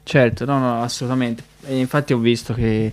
Certo, 0.02 0.46
no, 0.46 0.58
no, 0.58 0.82
assolutamente. 0.82 1.42
E 1.66 1.78
infatti 1.78 2.14
ho 2.14 2.18
visto 2.18 2.54
che 2.54 2.90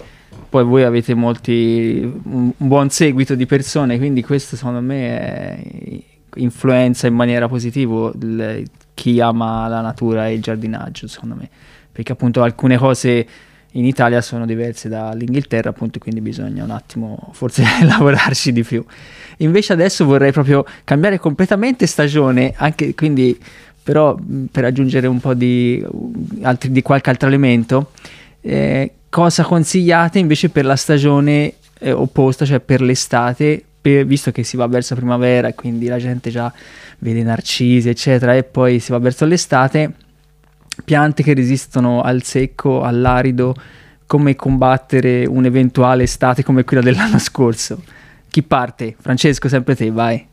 poi 0.50 0.66
voi 0.66 0.84
avete 0.84 1.14
molti, 1.14 2.22
un 2.24 2.52
buon 2.58 2.90
seguito 2.90 3.36
di 3.36 3.46
persone, 3.46 3.98
quindi 3.98 4.22
questo 4.22 4.58
secondo 4.58 4.82
me 4.82 5.08
è 5.08 6.15
influenza 6.36 7.08
in 7.08 7.14
maniera 7.14 7.48
positiva 7.48 8.12
il, 8.20 8.66
chi 8.94 9.20
ama 9.20 9.68
la 9.68 9.82
natura 9.82 10.28
e 10.28 10.34
il 10.34 10.42
giardinaggio, 10.42 11.08
secondo 11.08 11.36
me, 11.36 11.50
perché 11.92 12.12
appunto 12.12 12.42
alcune 12.42 12.78
cose 12.78 13.28
in 13.72 13.86
Italia 13.86 14.22
sono 14.22 14.46
diverse 14.46 14.88
dall'Inghilterra, 14.88 15.70
appunto, 15.70 16.00
quindi 16.00 16.22
bisogna 16.22 16.64
un 16.64 16.72
attimo 16.72 17.30
forse 17.34 17.64
lavorarci 17.84 18.52
di 18.52 18.64
più. 18.64 18.84
Invece 19.38 19.74
adesso 19.74 20.06
vorrei 20.06 20.32
proprio 20.32 20.66
cambiare 20.84 21.20
completamente 21.20 21.86
stagione, 21.86 22.54
anche 22.56 22.96
quindi 22.96 23.38
però 23.84 24.18
per 24.52 24.66
aggiungere 24.66 25.06
un 25.06 25.20
po' 25.20 25.36
di, 25.36 25.86
altri, 26.42 26.72
di 26.72 26.82
qualche 26.82 27.12
altro 27.12 27.28
elemento, 27.28 27.92
eh, 28.42 28.92
cosa 29.10 29.44
consigliate 29.44 30.18
invece 30.18 30.50
per 30.50 30.66
la 30.66 30.76
stagione 30.76 31.54
eh, 31.80 31.92
opposta, 31.92 32.46
cioè 32.46 32.60
per 32.60 32.82
l'estate, 32.82 33.64
visto 34.06 34.32
che 34.32 34.44
si 34.44 34.58
va 34.58 34.68
verso 34.68 34.96
primavera 34.96 35.48
e 35.48 35.56
quindi 35.56 35.88
la 35.88 35.98
gente 35.98 36.30
già 36.30 36.52
vede 37.00 37.24
narcisi, 37.24 37.90
eccetera, 37.90 38.36
e 38.36 38.44
poi 38.44 38.80
si 38.80 38.92
va 38.92 39.00
verso 39.00 39.26
l'estate, 39.26 39.92
piante 40.84 41.24
che 41.24 41.34
resistono 41.34 42.02
al 42.02 42.24
secco, 42.24 42.84
all'arido, 42.84 43.56
come 44.08 44.36
combattere 44.36 45.26
un'eventuale 45.26 46.04
estate 46.04 46.44
come 46.44 46.64
quella 46.64 46.84
dell'anno 46.84 47.20
scorso. 47.20 47.84
Chi 48.30 48.44
parte? 48.44 48.96
Francesco, 49.00 49.48
sempre 49.48 49.76
te, 49.76 49.92
vai. 49.92 50.26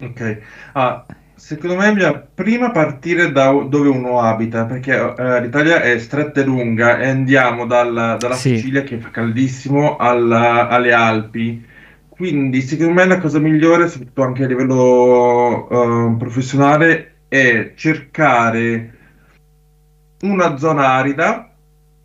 Ok. 0.00 0.38
Ah, 0.72 1.04
secondo 1.34 1.76
me 1.76 1.92
bisogna 1.92 2.14
prima 2.14 2.70
partire 2.70 3.32
da 3.32 3.50
dove 3.50 3.88
uno 3.88 4.20
abita, 4.20 4.64
perché 4.64 4.94
uh, 4.94 5.40
l'Italia 5.40 5.82
è 5.82 5.98
stretta 5.98 6.40
e 6.40 6.44
lunga 6.44 6.98
e 6.98 7.08
andiamo 7.08 7.66
dal, 7.66 8.16
dalla 8.18 8.34
sì. 8.34 8.56
Sicilia 8.56 8.82
che 8.82 8.98
fa 8.98 9.10
caldissimo 9.10 9.96
alla, 9.96 10.68
alle 10.68 10.92
Alpi 10.92 11.66
quindi, 12.20 12.60
secondo 12.60 12.92
me, 12.92 13.06
la 13.06 13.18
cosa 13.18 13.38
migliore, 13.38 13.88
soprattutto 13.88 14.22
anche 14.22 14.44
a 14.44 14.46
livello 14.46 15.66
uh, 15.70 16.16
professionale, 16.18 17.20
è 17.28 17.72
cercare 17.76 18.98
una 20.20 20.58
zona 20.58 20.88
arida, 20.88 21.50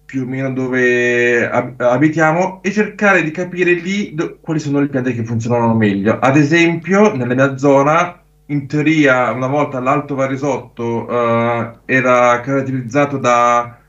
più 0.05 0.21
o 0.21 0.25
meno 0.25 0.53
dove 0.53 1.49
ab- 1.49 1.81
abitiamo, 1.81 2.61
e 2.63 2.71
cercare 2.71 3.23
di 3.23 3.31
capire 3.31 3.73
lì 3.73 4.13
do- 4.15 4.37
quali 4.39 4.59
sono 4.61 4.79
le 4.79 4.87
piante 4.87 5.11
che 5.13 5.25
funzionano 5.25 5.75
meglio. 5.75 6.17
Ad 6.17 6.37
esempio, 6.37 7.13
nella 7.13 7.33
mia 7.33 7.57
zona, 7.57 8.17
in 8.45 8.67
teoria, 8.67 9.31
una 9.31 9.47
volta 9.47 9.81
l'Alto 9.81 10.15
Varesotto 10.15 11.07
uh, 11.09 11.79
era 11.83 12.39
caratterizzato 12.39 13.17
da 13.17 13.79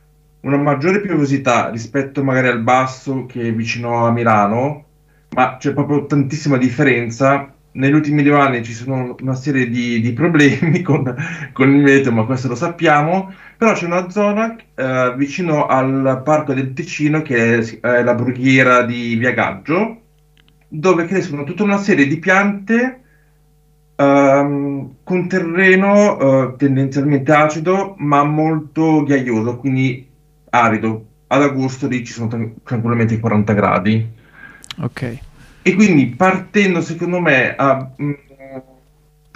una 0.40 0.56
maggiore 0.56 1.00
piovosità 1.00 1.70
rispetto 1.70 2.24
magari 2.24 2.48
al 2.48 2.62
basso 2.62 3.26
che 3.26 3.42
è 3.42 3.54
vicino 3.54 4.04
a 4.06 4.10
Milano 4.10 4.85
ma 5.30 5.56
c'è 5.58 5.72
proprio 5.72 6.06
tantissima 6.06 6.56
differenza. 6.56 7.52
Negli 7.72 7.92
ultimi 7.92 8.22
due 8.22 8.40
anni 8.40 8.64
ci 8.64 8.72
sono 8.72 9.14
una 9.20 9.34
serie 9.34 9.68
di, 9.68 10.00
di 10.00 10.12
problemi 10.12 10.80
con, 10.82 11.14
con, 11.52 11.70
il 11.70 11.82
meteo, 11.82 12.12
ma 12.12 12.24
questo 12.24 12.48
lo 12.48 12.54
sappiamo. 12.54 13.32
Però 13.56 13.72
c'è 13.72 13.86
una 13.86 14.08
zona 14.10 14.56
eh, 14.74 15.14
vicino 15.16 15.66
al 15.66 16.22
Parco 16.24 16.54
del 16.54 16.72
Ticino, 16.72 17.22
che 17.22 17.58
è, 17.58 17.80
è 17.80 18.02
la 18.02 18.14
brughiera 18.14 18.82
di 18.82 19.16
Viagaggio, 19.16 20.00
dove 20.68 21.04
crescono 21.06 21.44
tutta 21.44 21.62
una 21.62 21.78
serie 21.78 22.06
di 22.06 22.18
piante 22.18 23.00
um, 23.96 24.96
con 25.02 25.28
terreno 25.28 26.16
uh, 26.16 26.56
tendenzialmente 26.56 27.32
acido, 27.32 27.94
ma 27.98 28.24
molto 28.24 29.02
ghiaioso, 29.02 29.56
quindi 29.56 30.08
arido. 30.50 31.04
Ad 31.28 31.42
agosto 31.42 31.88
lì 31.88 32.04
ci 32.04 32.12
sono 32.12 32.28
tranquillamente 32.62 33.18
40 33.18 33.52
gradi. 33.52 34.15
Ok. 34.80 35.18
E 35.62 35.74
quindi 35.74 36.06
partendo, 36.06 36.80
secondo 36.80 37.20
me, 37.20 37.54
a, 37.56 37.90
mh, 37.96 38.04
mm, 38.04 38.12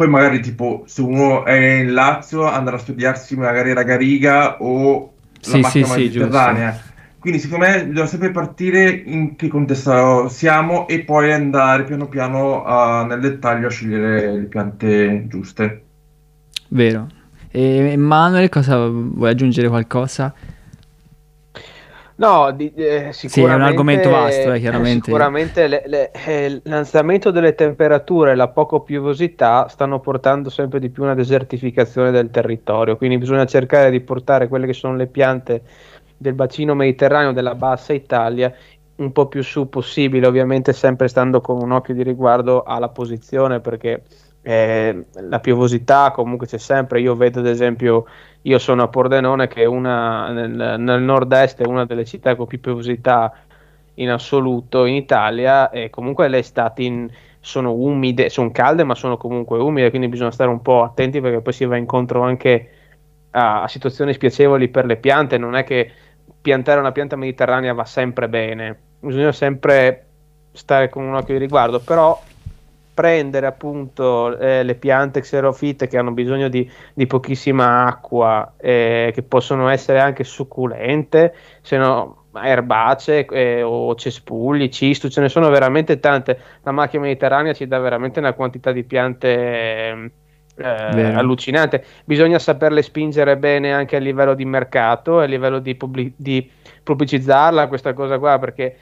poi 0.00 0.09
magari 0.09 0.40
tipo 0.40 0.85
se 0.87 1.03
uno 1.03 1.44
è 1.44 1.81
in 1.81 1.92
Lazio 1.92 2.46
andrà 2.46 2.76
a 2.76 2.79
studiarsi 2.79 3.37
magari 3.37 3.74
la 3.74 3.83
Gariga 3.83 4.57
o 4.62 5.12
la 5.50 5.68
sì, 5.68 5.85
sì, 5.85 5.92
mediterranea. 5.92 6.72
Sì, 6.72 6.81
Quindi 7.18 7.38
secondo 7.38 7.66
me 7.66 7.85
bisogna 7.85 8.07
sempre 8.07 8.31
partire 8.31 8.88
in 8.88 9.37
che 9.37 9.48
contesto 9.48 10.29
siamo 10.29 10.88
e 10.88 11.00
poi 11.00 11.33
andare 11.33 11.85
piano 11.85 12.09
piano 12.09 12.64
a, 12.64 13.05
nel 13.05 13.20
dettaglio 13.20 13.66
a 13.66 13.70
scegliere 13.70 14.33
le 14.33 14.44
piante 14.44 15.26
giuste. 15.29 15.85
Vero. 16.68 17.09
E 17.50 17.96
Manuel, 17.96 18.48
cosa 18.48 18.87
vuoi 18.87 19.31
aggiungere 19.31 19.68
qualcosa? 19.68 20.33
No, 22.20 22.50
di, 22.52 22.70
eh, 22.74 23.14
Sì, 23.14 23.40
è 23.40 23.54
un 23.54 23.62
argomento 23.62 24.11
vasto, 24.11 24.52
eh, 24.52 24.56
eh, 24.56 24.61
chiaramente. 24.61 25.04
sicuramente 25.06 25.66
le- 25.68 25.83
le- 25.87 26.11
eh, 26.11 26.48
l'innalzamento 26.62 27.30
delle 27.30 27.54
temperature 27.54 28.33
e 28.33 28.35
la 28.35 28.48
poco 28.48 28.80
piovosità 28.83 29.68
stanno 29.68 30.00
portando 30.00 30.50
sempre 30.50 30.80
di 30.80 30.90
più 30.90 31.02
una 31.02 31.14
desertificazione 31.14 32.11
del 32.11 32.30
territorio, 32.30 32.98
quindi 32.98 33.16
bisogna 33.16 33.46
cercare 33.46 33.90
di 33.90 34.00
portare 34.00 34.48
quelle 34.48 34.66
che 34.66 34.74
sono 34.74 34.96
le 34.96 35.06
piante 35.06 35.62
del 36.18 36.35
bacino 36.35 36.74
mediterraneo 36.74 37.33
della 37.33 37.54
bassa 37.54 37.94
Italia 37.94 38.52
un 38.96 39.12
po' 39.12 39.26
più 39.28 39.42
su 39.42 39.70
possibile, 39.70 40.26
ovviamente 40.26 40.74
sempre 40.74 41.09
stando 41.09 41.40
con 41.40 41.56
un 41.62 41.72
occhio 41.72 41.94
di 41.94 42.02
riguardo 42.02 42.64
alla 42.64 42.90
posizione 42.90 43.61
perché 43.61 44.02
eh, 44.42 45.05
la 45.12 45.40
piovosità 45.40 46.11
comunque 46.12 46.46
c'è 46.46 46.59
sempre, 46.59 47.00
io 47.00 47.14
vedo 47.14 47.40
ad 47.40 47.46
esempio 47.46 48.07
io 48.42 48.59
sono 48.59 48.83
a 48.83 48.88
Pordenone, 48.88 49.48
che 49.48 49.62
è 49.62 49.66
una, 49.66 50.31
nel, 50.31 50.76
nel 50.79 51.03
nord-est 51.03 51.61
è 51.61 51.66
una 51.66 51.85
delle 51.85 52.05
città 52.05 52.35
con 52.37 52.46
più 52.46 52.59
piovosità 52.61 53.33
in 53.94 54.09
assoluto 54.11 54.87
in 54.87 54.94
Italia, 54.94 55.68
e 55.70 55.90
comunque 55.90 56.29
le 56.29 56.38
estati 56.38 56.87
in- 56.87 57.11
sono 57.40 57.72
umide, 57.72 58.29
sono 58.29 58.50
calde, 58.50 58.85
ma 58.85 58.94
sono 58.94 59.16
comunque 59.16 59.59
umide, 59.59 59.90
quindi 59.90 60.09
bisogna 60.09 60.31
stare 60.31 60.50
un 60.50 60.62
po' 60.62 60.83
attenti 60.83 61.20
perché 61.20 61.40
poi 61.40 61.53
si 61.53 61.64
va 61.64 61.76
incontro 61.76 62.22
anche 62.22 62.70
a, 63.33 63.62
a 63.62 63.68
situazioni 63.68 64.12
spiacevoli 64.12 64.68
per 64.68 64.85
le 64.87 64.96
piante. 64.96 65.38
Non 65.38 65.55
è 65.55 65.64
che 65.64 65.90
piantare 66.40 66.81
una 66.81 66.92
pianta 66.92 67.16
mediterranea 67.16 67.74
va 67.74 67.85
sempre 67.85 68.29
bene, 68.29 68.79
bisogna 69.00 69.33
sempre 69.33 70.07
stare 70.53 70.88
con 70.88 71.05
un 71.05 71.14
occhio 71.14 71.35
di 71.35 71.40
riguardo, 71.40 71.81
però 71.81 72.18
prendere 73.00 73.46
appunto 73.46 74.36
eh, 74.36 74.62
le 74.62 74.74
piante 74.74 75.22
xerofite 75.22 75.86
che 75.86 75.96
hanno 75.96 76.10
bisogno 76.10 76.48
di, 76.48 76.70
di 76.92 77.06
pochissima 77.06 77.86
acqua, 77.86 78.52
eh, 78.58 79.10
che 79.14 79.22
possono 79.22 79.70
essere 79.70 80.00
anche 80.00 80.22
succulente, 80.22 81.34
se 81.62 81.78
no 81.78 82.26
erbacee 82.34 83.24
eh, 83.24 83.62
o 83.62 83.94
cespugli, 83.94 84.68
cistu, 84.68 85.08
ce 85.08 85.22
ne 85.22 85.30
sono 85.30 85.48
veramente 85.48 85.98
tante. 85.98 86.38
La 86.62 86.72
macchia 86.72 87.00
mediterranea 87.00 87.54
ci 87.54 87.66
dà 87.66 87.78
veramente 87.78 88.18
una 88.18 88.34
quantità 88.34 88.70
di 88.70 88.84
piante 88.84 89.18
eh, 89.18 90.10
Vero. 90.54 91.18
allucinante. 91.18 91.82
Bisogna 92.04 92.38
saperle 92.38 92.82
spingere 92.82 93.38
bene 93.38 93.72
anche 93.72 93.96
a 93.96 94.00
livello 94.00 94.34
di 94.34 94.44
mercato, 94.44 95.20
a 95.20 95.24
livello 95.24 95.58
di, 95.58 95.74
pubblic- 95.74 96.16
di 96.18 96.50
pubblicizzarla, 96.82 97.66
questa 97.66 97.94
cosa 97.94 98.18
qua, 98.18 98.38
perché 98.38 98.76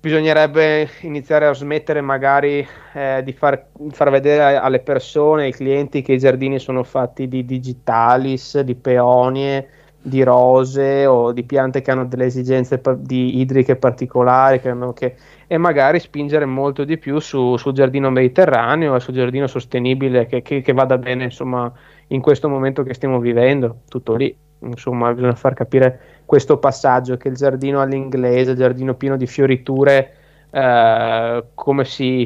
bisognerebbe 0.00 0.88
iniziare 1.02 1.46
a 1.46 1.52
smettere 1.52 2.00
magari 2.00 2.66
eh, 2.94 3.20
di 3.22 3.32
far, 3.32 3.68
far 3.90 4.10
vedere 4.10 4.56
alle 4.56 4.80
persone, 4.80 5.44
ai 5.44 5.52
clienti 5.52 6.02
che 6.02 6.14
i 6.14 6.18
giardini 6.18 6.58
sono 6.58 6.82
fatti 6.84 7.28
di 7.28 7.44
digitalis, 7.44 8.60
di 8.60 8.74
peonie, 8.74 9.68
di 10.02 10.22
rose 10.22 11.04
o 11.04 11.32
di 11.32 11.44
piante 11.44 11.82
che 11.82 11.90
hanno 11.90 12.06
delle 12.06 12.24
esigenze 12.24 12.78
pa- 12.78 12.94
di 12.98 13.38
idriche 13.40 13.76
particolari 13.76 14.58
che 14.60 14.70
hanno- 14.70 14.92
che- 14.94 15.14
e 15.46 15.58
magari 15.58 16.00
spingere 16.00 16.46
molto 16.46 16.84
di 16.84 16.96
più 16.96 17.18
su- 17.18 17.56
sul 17.58 17.72
giardino 17.74 18.08
mediterraneo 18.10 18.94
e 18.96 19.00
sul 19.00 19.12
giardino 19.14 19.46
sostenibile 19.46 20.24
che, 20.26 20.40
che- 20.42 20.62
che 20.62 20.72
vada 20.72 20.96
bene 20.96 21.24
insomma 21.24 21.70
in 22.08 22.20
questo 22.22 22.48
momento 22.48 22.82
che 22.82 22.94
stiamo 22.94 23.18
vivendo, 23.20 23.82
tutto 23.88 24.14
lì. 24.14 24.34
Insomma, 24.62 25.12
bisogna 25.14 25.34
far 25.34 25.54
capire 25.54 26.19
questo 26.30 26.58
passaggio 26.58 27.16
che 27.16 27.26
il 27.26 27.34
giardino 27.34 27.80
all'inglese, 27.80 28.52
il 28.52 28.56
giardino 28.56 28.94
pieno 28.94 29.16
di 29.16 29.26
fioriture, 29.26 30.14
eh, 30.48 31.44
come 31.54 31.84
si, 31.84 32.24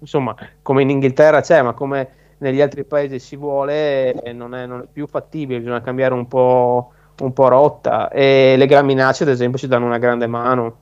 insomma, 0.00 0.34
come 0.60 0.82
in 0.82 0.90
Inghilterra 0.90 1.40
c'è, 1.40 1.62
ma 1.62 1.72
come 1.72 2.08
negli 2.38 2.60
altri 2.60 2.82
paesi 2.82 3.20
si 3.20 3.36
vuole, 3.36 4.12
eh, 4.14 4.32
non 4.32 4.56
è, 4.56 4.66
non 4.66 4.80
è 4.80 4.84
più 4.92 5.06
fattibile, 5.06 5.60
bisogna 5.60 5.82
cambiare 5.82 6.14
un 6.14 6.26
po', 6.26 6.90
un 7.20 7.32
po' 7.32 7.46
rotta. 7.46 8.08
E 8.08 8.56
le 8.56 8.66
graminacee, 8.66 9.24
ad 9.24 9.30
esempio, 9.30 9.60
ci 9.60 9.68
danno 9.68 9.86
una 9.86 9.98
grande 9.98 10.26
mano. 10.26 10.76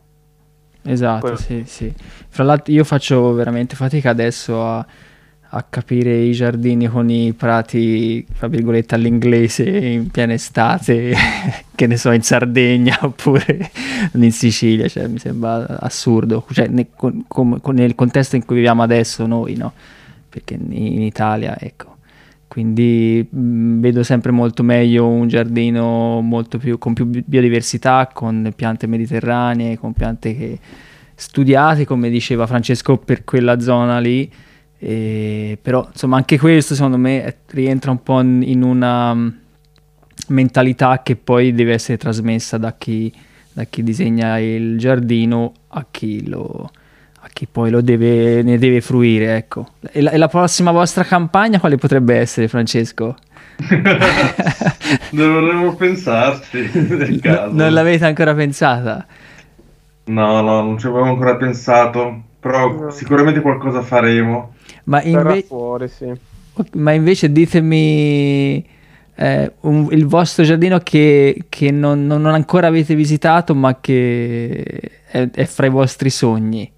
Esatto, 0.85 1.21
Quello. 1.21 1.37
sì, 1.37 1.64
sì. 1.66 1.94
Fra 2.27 2.42
l'altro 2.42 2.73
io 2.73 2.85
faccio 2.85 3.35
veramente 3.35 3.77
fatica 3.77 4.09
adesso 4.09 4.64
a, 4.64 4.87
a 5.51 5.63
capire 5.69 6.15
i 6.15 6.33
giardini 6.33 6.89
con 6.89 7.09
i 7.09 7.33
prati, 7.33 8.25
fra 8.31 8.49
virgolette, 8.49 8.95
all'inglese 8.95 9.65
in 9.67 10.11
piena 10.11 10.35
estate, 10.35 11.15
che 11.75 11.87
ne 11.87 11.97
so, 11.97 12.11
in 12.11 12.23
Sardegna 12.23 12.99
oppure 13.03 13.71
in 14.13 14.33
Sicilia, 14.33 14.89
cioè 14.89 15.07
mi 15.07 15.19
sembra 15.19 15.81
assurdo, 15.81 16.45
cioè 16.53 16.67
ne- 16.69 16.89
con- 16.95 17.25
con- 17.27 17.61
nel 17.73 17.95
contesto 17.95 18.37
in 18.37 18.45
cui 18.45 18.57
viviamo 18.57 18.83
adesso 18.83 19.27
noi, 19.27 19.55
no? 19.57 19.73
Perché 20.29 20.55
in, 20.55 20.73
in 20.73 21.03
Italia, 21.03 21.57
ecco. 21.59 21.97
Quindi 22.47 23.27
mh, 23.29 23.81
vedo 23.81 24.03
sempre 24.03 24.33
molto 24.33 24.63
meglio 24.63 25.07
un 25.07 25.29
giardino 25.29 26.21
molto 26.21 26.59
più, 26.59 26.77
con 26.79 26.93
più 26.93 27.07
bi- 27.07 27.23
biodiversità, 27.25 28.09
con 28.13 28.53
piante 28.55 28.87
mediterranee, 28.87 29.79
con 29.79 29.93
piante 29.95 30.37
che 30.37 30.59
studiate, 31.15 31.85
come 31.87 32.11
diceva 32.11 32.47
Francesco, 32.47 32.99
per 32.99 33.25
quella 33.25 33.61
zona 33.61 33.99
lì. 33.99 34.31
E- 34.79 35.59
però, 35.61 35.87
insomma, 35.91 36.17
anche 36.17 36.38
questo 36.38 36.75
secondo 36.75 36.97
me 36.99 37.25
è- 37.25 37.37
rientra 37.51 37.91
un 37.91 38.03
po' 38.03 38.21
in 38.21 38.62
una 38.62 39.14
mm, 39.14 39.29
mentalità 40.29 41.03
che 41.03 41.17
poi 41.17 41.53
deve 41.55 41.73
essere 41.75 41.97
trasmessa 41.99 42.59
da 42.59 42.75
chi, 42.77 43.12
da 43.53 43.64
chi 43.64 43.83
disegna 43.83 44.38
il 44.38 44.79
giardino 44.79 45.53
a 45.69 45.87
chi 45.91 46.27
lo, 46.29 46.71
a 47.21 47.29
chi 47.33 47.47
poi 47.51 47.71
lo 47.71 47.81
deve, 47.81 48.43
ne 48.43 48.59
deve 48.59 48.81
fruire, 48.81 49.37
ecco. 49.37 49.69
E 49.91 50.01
la, 50.03 50.11
e 50.11 50.17
la 50.17 50.29
prossima 50.29 50.71
vostra 50.71 51.03
campagna 51.05 51.59
quale 51.59 51.77
potrebbe 51.77 52.17
essere, 52.17 52.47
Francesco? 52.49 53.17
Dovremmo 55.11 55.75
pensarci 55.75 56.71
No- 56.73 57.19
caso. 57.21 57.53
non 57.55 57.73
l'avete 57.73 58.05
ancora 58.05 58.35
pensata? 58.35 59.07
No, 60.05 60.41
no, 60.41 60.62
non 60.62 60.79
ci 60.79 60.87
avevo 60.87 61.03
ancora 61.05 61.37
pensato, 61.37 62.23
però 62.41 62.73
No. 62.73 62.91
sicuramente 62.91 63.41
qualcosa 63.41 63.83
faremo. 63.83 64.55
Ma, 64.88 65.03
inve- 65.03 65.42
fuori, 65.42 65.88
sì. 65.88 66.12
ma 66.72 66.92
invece 66.92 67.31
ditemi 67.31 68.64
eh, 69.14 69.53
un- 69.61 69.88
il 69.90 70.07
vostro 70.07 70.44
giardino 70.44 70.79
che, 70.79 71.44
che 71.48 71.70
non, 71.70 72.07
non 72.07 72.27
ancora 72.27 72.68
avete 72.68 72.94
visitato, 72.94 73.55
ma 73.55 73.81
che 73.81 74.62
è, 75.07 75.29
è 75.31 75.44
fra 75.44 75.66
i 75.66 75.70
vostri 75.70 76.11
sogni. 76.11 76.72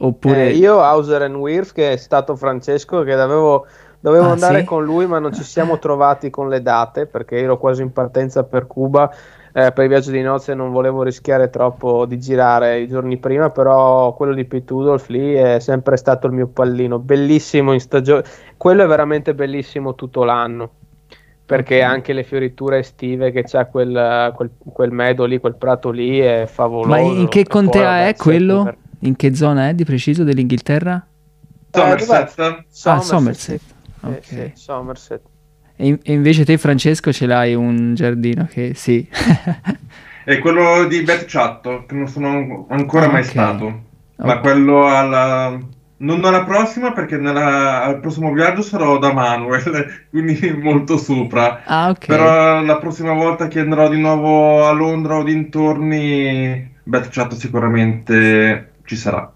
Oppure... 0.00 0.50
Eh, 0.50 0.52
io 0.56 0.80
Hauser 0.80 1.22
and 1.22 1.34
Wirth, 1.36 1.72
che 1.72 1.92
è 1.92 1.96
stato 1.96 2.36
Francesco, 2.36 3.02
che 3.02 3.16
dovevo, 3.16 3.66
dovevo 3.98 4.26
Ah, 4.26 4.32
andare 4.32 4.60
sì? 4.60 4.64
con 4.64 4.84
lui, 4.84 5.06
ma 5.06 5.18
non 5.18 5.32
ci 5.32 5.42
siamo 5.42 5.78
trovati 5.78 6.30
con 6.30 6.48
le 6.48 6.62
date 6.62 7.06
perché 7.06 7.38
ero 7.38 7.58
quasi 7.58 7.82
in 7.82 7.92
partenza 7.92 8.44
per 8.44 8.66
Cuba. 8.66 9.10
Eh, 9.52 9.72
per 9.72 9.84
il 9.84 9.88
viaggio 9.88 10.10
di 10.10 10.22
nozze 10.22 10.54
non 10.54 10.70
volevo 10.70 11.02
rischiare 11.02 11.50
troppo 11.50 12.06
di 12.06 12.18
girare 12.18 12.80
i 12.80 12.88
giorni 12.88 13.16
prima, 13.18 13.50
però 13.50 14.14
quello 14.14 14.34
di 14.34 14.44
Pete 14.44 14.72
Rudolph 14.72 15.08
lì 15.08 15.34
è 15.34 15.58
sempre 15.60 15.96
stato 15.96 16.26
il 16.26 16.32
mio 16.32 16.46
pallino, 16.48 16.98
bellissimo 16.98 17.72
in 17.72 17.80
stagione, 17.80 18.24
quello 18.56 18.84
è 18.84 18.86
veramente 18.86 19.34
bellissimo 19.34 19.94
tutto 19.94 20.24
l'anno, 20.24 20.70
perché 21.44 21.82
anche 21.82 22.12
le 22.12 22.24
fioriture 22.24 22.78
estive 22.78 23.30
che 23.30 23.42
c'ha 23.44 23.66
quel, 23.66 24.32
quel, 24.34 24.50
quel 24.72 24.90
meadow 24.92 25.26
lì, 25.26 25.38
quel 25.38 25.56
prato 25.56 25.90
lì 25.90 26.18
è 26.18 26.44
favoloso. 26.46 26.88
Ma 26.88 26.98
in 27.00 27.28
che 27.28 27.44
contea 27.46 28.06
è 28.08 28.16
quello? 28.16 28.56
Cooper. 28.58 28.76
In 29.00 29.14
che 29.16 29.34
zona 29.34 29.68
è 29.68 29.74
di 29.74 29.84
preciso 29.84 30.24
dell'Inghilterra? 30.24 31.06
Somerset, 31.72 32.38
Ah, 32.38 33.00
Somerset, 33.00 33.04
Somerset. 33.04 33.60
sì. 33.60 34.06
Ok. 34.06 34.22
Sì, 34.24 34.34
sì, 34.34 34.50
Somerset. 34.54 35.22
E, 35.80 35.86
in- 35.86 35.98
e 36.02 36.12
invece 36.12 36.44
te, 36.44 36.58
Francesco, 36.58 37.12
ce 37.12 37.26
l'hai 37.26 37.54
un 37.54 37.94
giardino 37.94 38.46
che 38.50 38.72
sì. 38.74 39.06
è 40.24 40.38
quello 40.40 40.86
di 40.86 41.02
Beth 41.02 41.24
Chatto, 41.26 41.84
che 41.86 41.94
non 41.94 42.08
sono 42.08 42.66
ancora 42.70 43.06
Ah, 43.06 43.10
mai 43.10 43.24
stato, 43.24 43.82
ma 44.22 44.34
Ok. 44.34 44.40
quello 44.40 44.86
alla... 44.88 45.56
non 46.00 46.24
alla 46.24 46.44
prossima 46.44 46.92
perché 46.92 47.16
nella- 47.16 47.82
al 47.84 48.00
prossimo 48.00 48.32
viaggio 48.32 48.62
sarò 48.62 48.98
da 48.98 49.12
Manuel, 49.12 50.06
quindi 50.10 50.52
molto 50.60 50.96
sopra. 50.98 51.62
Ah, 51.64 51.90
ok. 51.90 52.06
Però 52.06 52.60
la 52.62 52.78
prossima 52.78 53.12
volta 53.12 53.48
che 53.48 53.60
andrò 53.60 53.88
di 53.88 54.00
nuovo 54.00 54.66
a 54.66 54.72
Londra 54.72 55.16
o 55.18 55.22
dintorni, 55.22 56.76
Beth 56.82 57.08
Chatto 57.10 57.34
sicuramente 57.36 58.72
ci 58.84 58.96
sarà. 58.96 59.32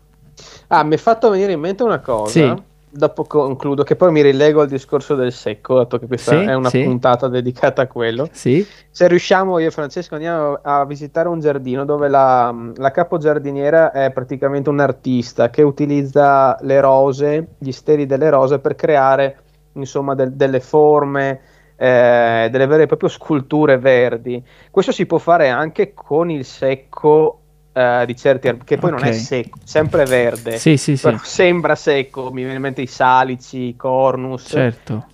Ah, 0.69 0.85
mi 0.85 0.95
è 0.95 0.99
fatto 0.99 1.31
venire 1.31 1.53
in 1.53 1.61
mente 1.61 1.83
una 1.83 2.01
cosa. 2.01 2.57
Sì. 2.57 2.63
Dopo 2.95 3.25
concludo, 3.25 3.85
che 3.85 3.97
poi 3.97 4.13
mi 4.13 4.21
rilego 4.21 4.61
al 4.61 4.69
discorso 4.69 5.15
del 5.15 5.33
secco, 5.33 5.77
dato 5.77 5.99
che 5.99 6.07
questa 6.07 6.39
Sì, 6.39 6.45
è 6.45 6.53
una 6.53 6.69
sì. 6.69 6.83
puntata 6.83 7.27
dedicata 7.27 7.81
a 7.81 7.87
quello. 7.87 8.29
Sì? 8.33 8.67
Se 8.91 9.09
riusciamo, 9.09 9.59
io 9.59 9.69
e 9.69 9.71
Francesco 9.71 10.15
andiamo 10.15 10.59
a 10.63 10.85
visitare 10.85 11.29
un 11.29 11.41
giardino 11.41 11.87
dove 11.87 12.09
la, 12.09 12.55
la 12.77 12.91
capogiardiniera 12.91 13.93
è 13.93 14.11
praticamente 14.13 14.69
un 14.69 14.81
artista 14.81 15.49
che 15.49 15.63
utilizza 15.63 16.59
le 16.61 16.81
rose, 16.83 17.55
gli 17.57 17.73
steli 17.73 18.05
delle 18.05 18.29
rose 18.29 18.59
per 18.59 18.75
creare 18.75 19.39
insomma 19.73 20.15
del- 20.15 20.33
delle 20.33 20.61
forme 20.61 21.41
eh, 21.77 22.49
delle 22.51 22.67
vere 22.67 22.83
e 22.85 22.87
proprie 22.87 23.09
sculture 23.09 23.79
verdi. 23.79 24.45
Questo 24.71 24.93
si 24.93 25.07
può 25.07 25.19
fare 25.19 25.49
anche 25.49 25.95
con 25.95 26.31
il 26.31 26.45
secco 26.45 27.42
Uh, 27.75 28.05
di 28.05 28.15
certi 28.15 28.49
ar- 28.49 28.65
che 28.65 28.77
poi 28.77 28.91
okay. 28.91 29.03
non 29.03 29.13
è 29.13 29.15
secco, 29.15 29.59
sempre 29.65 30.05
verde, 30.05 30.59
sì, 30.59 30.77
sì, 30.77 30.95
sì. 30.99 31.17
sembra 31.23 31.75
secco, 31.75 32.31
mi 32.31 32.43
viene 32.43 32.57
in 32.57 32.61
mente 32.61 32.83
i 32.83 32.87
salici, 32.87 33.69
i 33.69 33.77
cornus. 33.77 34.49
Certo. 34.49 35.07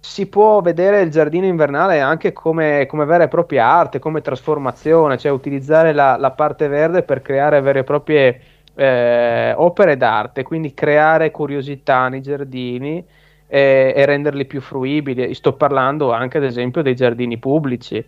Si 0.00 0.26
può 0.26 0.60
vedere 0.60 1.00
il 1.00 1.10
giardino 1.10 1.46
invernale 1.46 2.00
anche 2.00 2.34
come, 2.34 2.84
come 2.84 3.06
vera 3.06 3.24
e 3.24 3.28
propria 3.28 3.64
arte, 3.64 4.00
come 4.00 4.20
trasformazione, 4.20 5.16
cioè 5.16 5.32
utilizzare 5.32 5.94
la, 5.94 6.18
la 6.18 6.32
parte 6.32 6.68
verde 6.68 7.04
per 7.04 7.22
creare 7.22 7.62
vere 7.62 7.78
e 7.78 7.84
proprie 7.84 8.40
eh, 8.74 9.54
opere 9.56 9.96
d'arte, 9.96 10.42
quindi 10.42 10.74
creare 10.74 11.30
curiosità 11.30 12.08
nei 12.08 12.20
giardini 12.20 13.02
e, 13.46 13.94
e 13.96 14.04
renderli 14.04 14.44
più 14.44 14.60
fruibili. 14.60 15.32
Sto 15.32 15.54
parlando 15.54 16.12
anche 16.12 16.36
ad 16.36 16.44
esempio 16.44 16.82
dei 16.82 16.94
giardini 16.94 17.38
pubblici 17.38 18.04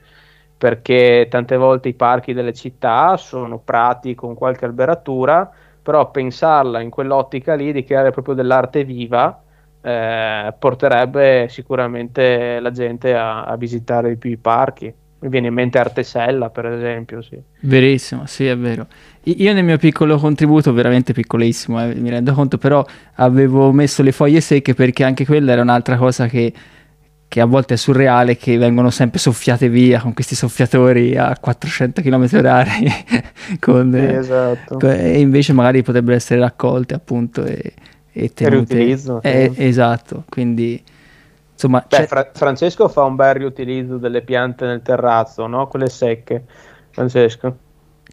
perché 0.57 1.27
tante 1.31 1.57
volte 1.57 1.89
i 1.89 1.95
parchi 1.95 2.33
delle 2.33 2.53
città 2.53 3.17
sono 3.17 3.59
prati 3.59 4.15
con 4.15 4.35
qualche 4.35 4.65
alberatura, 4.65 5.51
però 5.83 6.11
pensarla 6.11 6.81
in 6.81 6.91
quell'ottica 6.91 7.55
lì 7.55 7.73
di 7.73 7.85
creare 7.85 8.11
proprio 8.11 8.35
dell'arte 8.35 8.85
viva 8.85 9.41
eh, 9.87 10.53
porterebbe 10.59 11.47
sicuramente 11.49 12.59
la 12.59 12.73
gente 12.73 13.15
a, 13.15 13.45
a 13.45 13.57
visitare 13.57 14.09
di 14.09 14.17
più 14.17 14.31
i 14.31 14.37
parchi. 14.37 14.93
Mi 15.19 15.29
viene 15.29 15.47
in 15.47 15.55
mente 15.55 15.79
Artesella, 15.79 16.51
per 16.51 16.67
esempio. 16.67 17.23
Sì. 17.23 17.41
Verissimo, 17.61 18.27
sì, 18.27 18.47
è 18.47 18.57
vero. 18.57 18.89
Io 19.23 19.53
nel 19.53 19.63
mio 19.63 19.79
piccolo 19.79 20.19
contributo, 20.19 20.73
veramente 20.73 21.13
piccolissimo, 21.13 21.83
eh, 21.83 21.95
mi 21.95 22.11
rendo 22.11 22.33
conto, 22.33 22.59
però 22.59 22.85
avevo 23.15 23.71
messo 23.71 24.03
le 24.03 24.11
foglie 24.11 24.41
secche 24.41 24.75
perché 24.75 25.05
anche 25.05 25.25
quella 25.25 25.53
era 25.53 25.63
un'altra 25.63 25.97
cosa 25.97 26.27
che 26.27 26.53
che 27.29 27.41
a 27.41 27.45
volte 27.45 27.75
è 27.75 27.77
surreale 27.77 28.37
che 28.37 28.57
vengono 28.57 28.91
sempre 28.91 29.19
soffiate 29.19 29.69
via 29.69 30.01
con 30.01 30.15
questi 30.15 30.35
soffiatori 30.35 31.17
a 31.17 31.37
400 31.39 32.01
km 32.01 32.29
orari 32.35 32.87
con, 33.59 33.93
sì, 33.93 34.15
esatto. 34.15 34.79
con, 34.79 34.91
e 34.91 35.21
invece 35.21 35.53
magari 35.53 35.83
potrebbero 35.83 36.17
essere 36.17 36.41
raccolte 36.41 36.95
appunto 36.95 37.45
e, 37.45 37.75
e 38.13 38.33
tenute. 38.33 38.75
riutilizzo 38.75 39.21
eh, 39.23 39.53
esatto. 39.57 40.25
Quindi 40.29 40.83
insomma 41.53 41.85
Beh, 41.89 42.07
Fra- 42.07 42.31
Francesco 42.33 42.89
fa 42.89 43.03
un 43.03 43.17
bel 43.17 43.35
riutilizzo 43.35 43.97
delle 43.99 44.23
piante 44.23 44.65
nel 44.67 44.83
terrazzo 44.83 45.47
no? 45.47 45.67
quelle 45.67 45.89
secche 45.89 46.45
Francesco? 46.91 47.57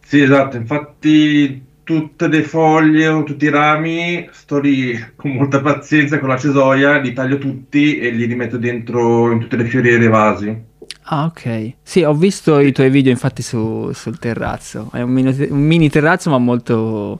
Sì 0.03 0.21
esatto. 0.21 0.57
Infatti 0.57 1.71
tutte 1.83 2.27
le 2.27 2.43
foglie 2.43 3.07
o 3.07 3.23
tutti 3.23 3.45
i 3.45 3.49
rami, 3.49 4.27
sto 4.31 4.59
lì 4.59 4.97
con 5.15 5.31
molta 5.31 5.61
pazienza 5.61 6.19
con 6.19 6.29
la 6.29 6.37
cesoia, 6.37 6.99
li 6.99 7.13
taglio 7.13 7.37
tutti 7.37 7.99
e 7.99 8.09
li 8.09 8.25
rimetto 8.25 8.57
dentro 8.57 9.31
in 9.31 9.39
tutte 9.39 9.57
le 9.57 9.65
fioriere 9.65 10.05
e 10.05 10.09
vasi. 10.09 10.61
Ah, 11.03 11.25
ok. 11.25 11.73
Sì, 11.81 12.03
ho 12.03 12.13
visto 12.13 12.59
i 12.59 12.71
tuoi 12.71 12.89
video 12.89 13.11
infatti 13.11 13.41
su, 13.41 13.91
sul 13.93 14.19
terrazzo. 14.19 14.89
È 14.93 15.01
un 15.01 15.09
mini, 15.11 15.35
un 15.49 15.59
mini, 15.59 15.89
terrazzo 15.89 16.29
ma 16.29 16.37
molto 16.37 17.19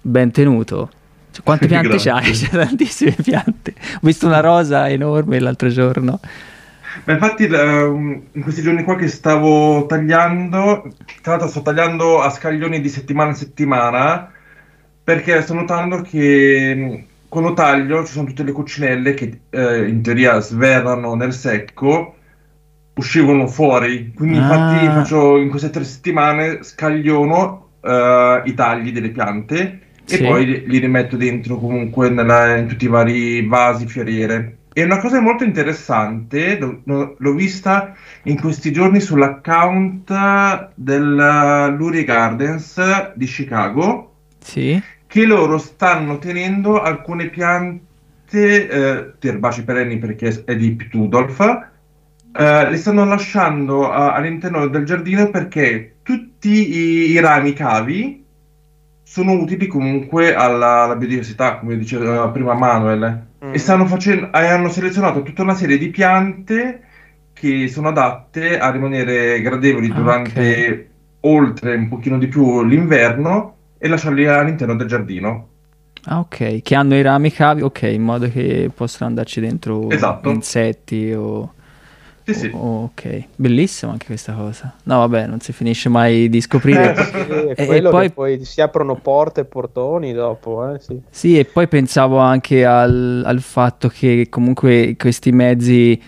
ben 0.00 0.30
tenuto. 0.30 0.90
Cioè, 1.32 1.42
quante 1.42 1.66
piante 1.68 1.96
c'hai? 1.96 2.30
C'è 2.32 2.48
tantissime 2.48 3.16
piante. 3.22 3.74
Ho 3.96 4.00
visto 4.02 4.26
una 4.26 4.40
rosa 4.40 4.88
enorme 4.88 5.40
l'altro 5.40 5.68
giorno. 5.68 6.20
Ma 7.04 7.12
infatti 7.12 7.44
ehm, 7.44 8.22
in 8.32 8.42
questi 8.42 8.62
giorni 8.62 8.82
qua 8.82 8.96
che 8.96 9.08
stavo 9.08 9.86
tagliando, 9.86 10.88
tra 11.22 11.32
l'altro 11.32 11.48
sto 11.48 11.62
tagliando 11.62 12.20
a 12.20 12.30
scaglioni 12.30 12.80
di 12.80 12.88
settimana 12.88 13.30
in 13.30 13.36
settimana, 13.36 14.30
perché 15.02 15.40
sto 15.42 15.54
notando 15.54 16.00
che 16.02 17.06
quando 17.28 17.52
taglio 17.54 18.04
ci 18.04 18.12
sono 18.12 18.26
tutte 18.26 18.42
le 18.42 18.52
coccinelle 18.52 19.14
che 19.14 19.40
eh, 19.50 19.88
in 19.88 20.02
teoria 20.02 20.40
svernano 20.40 21.14
nel 21.14 21.32
secco, 21.32 22.14
uscivano 22.94 23.46
fuori. 23.46 24.12
Quindi 24.14 24.38
ah. 24.38 24.40
infatti 24.40 24.86
faccio 24.86 25.36
in 25.36 25.48
queste 25.48 25.70
tre 25.70 25.84
settimane 25.84 26.62
scagliono 26.62 27.68
eh, 27.80 28.42
i 28.44 28.54
tagli 28.54 28.92
delle 28.92 29.10
piante 29.10 29.80
sì. 30.04 30.16
e 30.16 30.26
poi 30.26 30.46
li, 30.46 30.64
li 30.66 30.78
rimetto 30.78 31.16
dentro 31.16 31.56
comunque 31.58 32.08
nella, 32.08 32.56
in 32.56 32.66
tutti 32.66 32.84
i 32.84 32.88
vari 32.88 33.46
vasi, 33.46 33.86
fioriere. 33.86 34.55
E 34.78 34.84
una 34.84 34.98
cosa 34.98 35.22
molto 35.22 35.42
interessante, 35.42 36.58
l'ho, 36.58 37.32
vista 37.32 37.94
in 38.24 38.38
questi 38.38 38.72
giorni 38.72 39.00
sull'account 39.00 40.72
del 40.74 41.74
Lurie 41.78 42.04
Gardens 42.04 43.14
di 43.14 43.24
Chicago, 43.24 44.16
sì. 44.38 44.78
che 45.06 45.24
loro 45.24 45.56
stanno 45.56 46.18
tenendo 46.18 46.78
alcune 46.78 47.30
piante, 47.30 47.88
eh, 48.68 49.14
erbacee 49.18 49.64
perenni 49.64 49.96
perché 49.96 50.42
è 50.44 50.54
di 50.54 50.72
Ptudolf, 50.72 51.40
eh, 51.40 52.70
le 52.70 52.76
stanno 52.76 53.06
lasciando 53.06 53.90
a, 53.90 54.12
all'interno 54.12 54.66
del 54.66 54.84
giardino 54.84 55.30
perché 55.30 55.94
tutti 56.02 56.50
i, 56.50 57.10
i 57.12 57.20
rami 57.20 57.54
cavi 57.54 58.26
sono 59.02 59.32
utili 59.32 59.68
comunque 59.68 60.34
alla, 60.34 60.82
alla 60.82 60.96
biodiversità, 60.96 61.56
come 61.56 61.78
diceva 61.78 62.28
prima 62.28 62.52
Manuel. 62.52 63.28
E 63.56 63.58
stanno 63.58 63.86
facendo, 63.86 64.28
hanno 64.32 64.68
selezionato 64.68 65.22
tutta 65.22 65.40
una 65.40 65.54
serie 65.54 65.78
di 65.78 65.88
piante 65.88 66.82
che 67.32 67.68
sono 67.68 67.88
adatte 67.88 68.58
a 68.58 68.70
rimanere 68.70 69.40
gradevoli 69.40 69.88
durante 69.88 70.40
okay. 70.40 70.88
oltre 71.20 71.74
un 71.74 71.88
pochino 71.88 72.18
di 72.18 72.26
più 72.26 72.62
l'inverno 72.62 73.54
e 73.78 73.88
lasciarli 73.88 74.26
all'interno 74.26 74.76
del 74.76 74.86
giardino. 74.86 75.48
Ah, 76.04 76.18
ok, 76.18 76.60
che 76.60 76.74
hanno 76.74 76.96
i 76.96 77.02
rami 77.02 77.32
cavi, 77.32 77.62
ok, 77.62 77.82
in 77.84 78.02
modo 78.02 78.30
che 78.30 78.70
possano 78.74 79.08
andarci 79.08 79.40
dentro 79.40 79.88
esatto. 79.88 80.28
insetti 80.28 81.12
o 81.14 81.54
sì, 82.26 82.34
sì. 82.34 82.50
Oh, 82.52 82.84
ok, 82.84 83.24
bellissima 83.36 83.92
anche 83.92 84.06
questa 84.06 84.32
cosa. 84.32 84.74
No, 84.82 84.98
vabbè, 84.98 85.26
non 85.26 85.40
si 85.40 85.52
finisce 85.52 85.88
mai 85.88 86.28
di 86.28 86.40
scoprire. 86.40 87.54
Eh, 87.54 87.54
e, 87.56 87.76
e 87.76 87.82
poi... 87.82 88.10
poi... 88.10 88.44
si 88.44 88.60
aprono 88.60 88.96
porte 88.96 89.42
e 89.42 89.44
portoni 89.44 90.12
dopo. 90.12 90.74
Eh, 90.74 90.80
sì. 90.80 91.00
sì, 91.08 91.38
e 91.38 91.44
poi 91.44 91.68
pensavo 91.68 92.18
anche 92.18 92.64
al, 92.64 93.22
al 93.24 93.40
fatto 93.40 93.88
che 93.88 94.26
comunque 94.28 94.96
questi 94.98 95.30
mezzi 95.30 96.02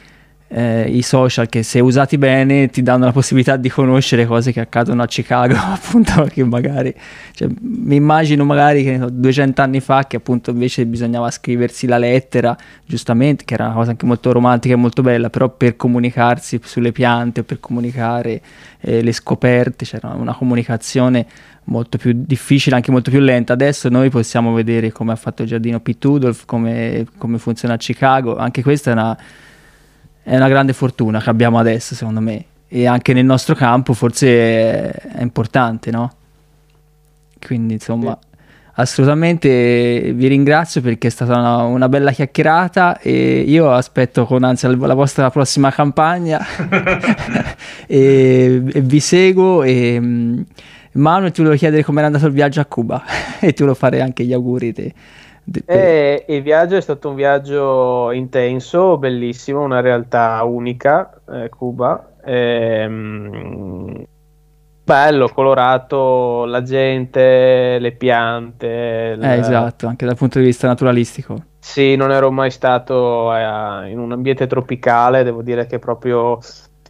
eh, 0.49 0.89
i 0.89 1.03
social 1.03 1.49
che 1.49 1.63
se 1.63 1.79
usati 1.81 2.17
bene 2.17 2.69
ti 2.69 2.83
danno 2.83 3.05
la 3.05 3.13
possibilità 3.13 3.57
di 3.57 3.69
conoscere 3.69 4.27
cose 4.27 4.51
che 4.51 4.61
accadono 4.61 5.03
a 5.03 5.07
Chicago, 5.07 5.55
appunto, 5.61 6.25
che 6.25 6.43
magari, 6.45 6.95
cioè, 7.33 7.49
mi 7.61 7.97
immagino 7.97 8.45
magari 8.45 8.83
che 8.83 8.99
200 9.11 9.61
anni 9.61 9.81
fa 9.81 10.07
che 10.07 10.17
appunto 10.17 10.51
invece 10.51 10.87
bisognava 10.87 11.31
scriversi 11.31 11.87
la 11.87 11.99
lettera, 11.99 12.57
giustamente, 12.85 13.45
che 13.45 13.55
era 13.55 13.67
una 13.67 13.75
cosa 13.75 13.91
anche 13.91 14.07
molto 14.07 14.33
romantica 14.33 14.75
e 14.75 14.77
molto 14.77 15.03
bella, 15.03 15.29
però 15.29 15.51
per 15.51 15.77
comunicarsi 15.77 16.59
sulle 16.65 16.93
piante, 16.93 17.43
per 17.43 17.61
comunicare 17.61 18.41
eh, 18.81 19.03
le 19.03 19.13
scoperte, 19.13 19.85
c'era 19.85 20.15
una 20.15 20.35
comunicazione 20.35 21.27
molto 21.65 21.99
più 21.99 22.13
difficile, 22.15 22.77
anche 22.77 22.91
molto 22.91 23.11
più 23.11 23.21
lenta. 23.21 23.53
Adesso 23.53 23.91
noi 23.91 24.09
possiamo 24.09 24.55
vedere 24.55 24.91
come 24.93 25.13
ha 25.13 25.17
fatto 25.17 25.43
il 25.43 25.49
giardino 25.49 25.81
Pete 25.81 25.99
Tudolf, 25.99 26.47
come, 26.47 27.07
come 27.19 27.37
funziona 27.37 27.75
a 27.75 27.77
Chicago, 27.77 28.37
anche 28.37 28.63
questa 28.63 28.91
è 28.91 28.93
una 28.95 29.19
è 30.29 30.37
una 30.37 30.49
grande 30.49 30.75
fortuna 30.75 31.23
che 31.23 31.31
abbiamo 31.31 31.59
adesso, 31.59 31.95
secondo 31.95 32.21
me. 32.21 32.45
E 32.69 32.87
anche 32.87 33.15
nel 33.15 33.25
nostro 33.25 33.55
campo 33.55 33.95
forse 33.95 34.91
è, 34.91 35.23
importante, 35.23 35.91
no? 35.91 36.13
Quindi, 37.41 37.75
insomma, 37.75 38.19
sì. 38.21 38.39
assolutamente 38.75 40.13
vi 40.15 40.27
ringrazio 40.27 40.83
perché 40.83 41.07
è 41.07 41.11
stata 41.11 41.39
una, 41.39 41.63
una, 41.63 41.89
bella 41.89 42.11
chiacchierata 42.11 42.99
e 43.01 43.41
io 43.41 43.73
aspetto 43.73 44.27
con 44.27 44.45
ansia 44.45 44.69
la 44.69 44.93
vostra 44.93 45.31
prossima 45.31 45.71
campagna 45.71 46.45
e, 47.87 48.63
e, 48.71 48.81
vi 48.83 49.01
seguo 49.01 49.63
e 49.63 49.99
mm, 49.99 50.41
Manu 50.93 51.31
ti 51.31 51.41
volevo 51.41 51.57
chiedere 51.57 51.83
come 51.85 51.99
era 51.99 52.09
andato 52.09 52.27
il 52.27 52.33
viaggio 52.33 52.61
a 52.61 52.67
Cuba 52.67 53.03
e 53.41 53.55
ti 53.55 53.63
volevo 53.63 53.79
fare 53.79 54.03
anche 54.03 54.25
gli 54.25 54.35
auguri 54.35 54.75
te. 54.75 54.93
E 55.65 56.25
il 56.29 56.43
viaggio 56.43 56.77
è 56.77 56.81
stato 56.81 57.09
un 57.09 57.15
viaggio 57.15 58.11
intenso, 58.13 58.99
bellissimo, 58.99 59.63
una 59.63 59.81
realtà 59.81 60.43
unica, 60.45 61.21
eh, 61.31 61.49
Cuba. 61.49 62.17
Ehm, 62.25 64.05
bello, 64.85 65.29
colorato, 65.29 66.45
la 66.45 66.63
gente, 66.63 67.79
le 67.79 67.93
piante. 67.93 69.13
Eh, 69.13 69.39
esatto, 69.39 69.87
anche 69.87 70.07
dal 70.07 70.17
punto 70.17 70.39
di 70.39 70.47
vista 70.47 70.67
naturalistico. 70.67 71.37
Sì, 71.59 71.97
non 71.97 72.11
ero 72.11 72.31
mai 72.31 72.51
stato 72.51 73.35
eh, 73.35 73.91
in 73.91 73.99
un 73.99 74.13
ambiente 74.13 74.47
tropicale, 74.47 75.23
devo 75.23 75.43
dire 75.43 75.67
che 75.67 75.79
proprio 75.79 76.39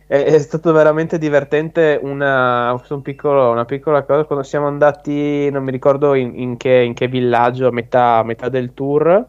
è, 0.08 0.24
è 0.24 0.38
stato 0.38 0.72
veramente 0.72 1.18
divertente 1.18 2.00
una, 2.02 2.72
un 2.72 3.02
piccolo, 3.02 3.50
una 3.50 3.66
piccola 3.66 4.02
cosa 4.02 4.24
quando 4.24 4.42
siamo 4.42 4.66
andati, 4.66 5.50
non 5.50 5.62
mi 5.62 5.70
ricordo 5.70 6.14
in, 6.14 6.32
in, 6.34 6.56
che, 6.56 6.80
in 6.80 6.94
che, 6.94 7.08
villaggio, 7.08 7.68
a 7.68 7.70
metà, 7.70 8.22
metà, 8.24 8.48
del 8.48 8.72
tour, 8.72 9.26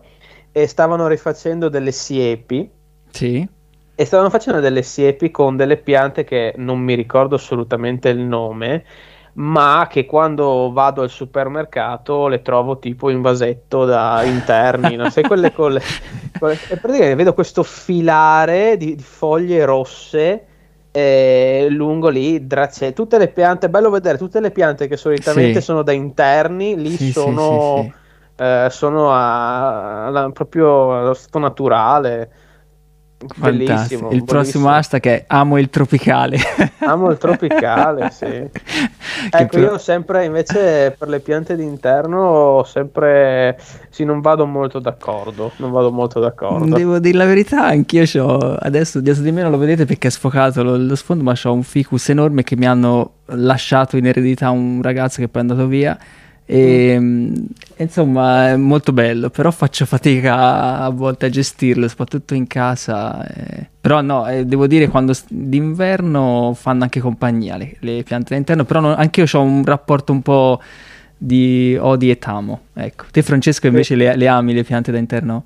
e 0.52 0.68
stavano 0.68 1.08
rifacendo 1.08 1.68
delle 1.68 1.92
siepi. 1.92 2.72
Sì. 3.12 3.48
E 3.94 4.06
stavano 4.06 4.30
facendo 4.30 4.62
delle 4.62 4.82
siepi 4.82 5.30
con 5.30 5.58
delle 5.58 5.76
piante 5.76 6.24
che 6.24 6.54
non 6.56 6.80
mi 6.80 6.94
ricordo 6.94 7.36
assolutamente 7.36 8.08
il 8.08 8.20
nome, 8.20 8.86
ma 9.34 9.86
che 9.90 10.06
quando 10.06 10.72
vado 10.72 11.02
al 11.02 11.10
supermercato 11.10 12.28
le 12.28 12.42
trovo 12.42 12.80
tipo 12.80 13.10
in 13.10 13.20
vasetto 13.22 13.84
da 13.84 14.24
interni, 14.24 14.96
non 14.96 15.12
sai 15.12 15.24
quelle 15.24 15.52
con 15.54 15.74
le, 15.74 15.82
con 16.40 16.48
le, 16.48 16.54
e 16.70 16.78
praticamente 16.78 17.16
vedo 17.16 17.34
questo 17.34 17.64
filare 17.64 18.78
di, 18.78 18.96
di 18.96 19.04
foglie 19.04 19.66
rosse 19.66 20.46
eh, 21.00 21.68
lungo 21.70 22.10
lì, 22.10 22.46
grazie. 22.46 22.94
Tutte 22.94 23.18
le 23.18 23.30
piante, 23.30 23.70
bello 23.70 23.90
vedere 23.90 24.18
tutte 24.18 24.40
le 24.40 24.52
piante 24.52 24.88
che 24.88 24.98
solitamente 24.98 25.62
Sì. 25.62 25.62
sono 25.62 25.82
da 25.84 25.92
interni, 25.92 26.76
lì 26.80 26.98
Sì, 26.98 27.12
sono, 27.14 27.38
sì, 27.38 27.94
eh, 28.36 28.68
sono 28.70 29.12
a, 29.12 30.06
alla- 30.08 30.30
proprio 30.32 31.00
allo 31.00 31.14
stato 31.14 31.40
naturale. 31.40 32.32
Fantastico. 33.28 34.12
Il 34.12 34.24
prossimo 34.24 34.70
hashtag 34.70 35.04
è 35.04 35.24
amo 35.28 35.58
il 35.58 35.70
tropicale. 35.70 36.38
Amo 36.80 37.10
il 37.10 37.18
tropicale, 37.18 38.12
sì. 38.16 38.26
Ecco, 38.26 39.58
però- 39.58 39.72
io 39.72 39.78
sempre 39.78 40.24
invece 40.24 40.96
per 40.98 41.10
le 41.10 41.20
piante 41.20 41.58
d'interno 41.58 42.18
ho 42.18 42.64
sempre 42.64 43.60
sì, 43.90 44.06
non 44.06 44.22
vado 44.22 44.46
molto 44.46 44.80
d'accordo, 44.80 45.52
non 45.58 45.72
vado 45.72 45.92
molto 45.92 46.22
d'accordo. 46.22 46.74
Devo 46.74 47.00
dire 47.00 47.18
la 47.18 47.26
verità, 47.26 47.66
anch'io 47.66 48.04
c'ho 48.06 48.56
adesso 48.56 49.02
dietro 49.02 49.22
di 49.22 49.32
me 49.32 49.42
non 49.42 49.52
lo 49.52 49.58
vedete 49.58 49.86
perché 49.86 50.08
è 50.08 50.12
sfocato 50.12 50.64
lo, 50.64 50.78
lo 50.78 50.96
sfondo, 50.96 51.24
ma 51.24 51.34
ho 51.44 51.54
un 51.54 51.64
ficus 51.64 52.08
enorme 52.10 52.44
che 52.44 52.56
mi 52.56 52.68
hanno 52.68 53.16
lasciato 53.26 53.98
in 53.98 54.06
eredità 54.06 54.50
un 54.50 54.82
ragazzo 54.82 55.20
che 55.20 55.28
poi 55.28 55.42
è 55.42 55.46
andato 55.46 55.68
via. 55.68 55.98
E, 56.52 56.98
mm, 57.00 57.34
insomma, 57.78 58.50
è 58.50 58.56
molto 58.56 58.92
bello, 58.92 59.30
però 59.30 59.52
faccio 59.52 59.86
fatica 59.86 60.80
a 60.80 60.90
volte 60.90 61.28
a 61.28 61.30
gestirlo, 61.30 61.88
soprattutto 61.88 62.34
in 62.34 62.48
casa. 62.48 63.24
eh. 63.28 63.68
Però 63.80 64.02
no, 64.02 64.28
eh, 64.28 64.46
devo 64.46 64.66
dire 64.66 64.88
quando 64.88 65.14
d'inverno 65.30 66.54
fanno 66.56 66.84
anche 66.84 67.00
compagnia 67.00 67.56
le, 67.58 67.76
le 67.80 68.04
piante 68.04 68.34
d'interno, 68.34 68.66
però 68.66 68.80
non- 68.80 68.96
anche 68.98 69.22
io 69.22 69.28
ho 69.32 69.42
un 69.44 69.64
rapporto 69.64 70.12
un 70.12 70.22
po' 70.24 70.60
di 71.18 71.78
odi 71.80 72.10
e 72.10 72.18
tamo. 72.18 72.62
Ecco, 72.74 73.06
te 73.12 73.22
Francesco 73.22 73.68
invece 73.68 73.96
le, 73.96 74.16
le 74.16 74.28
ami 74.28 74.54
le 74.54 74.64
piante 74.64 74.92
d'interno? 74.92 75.46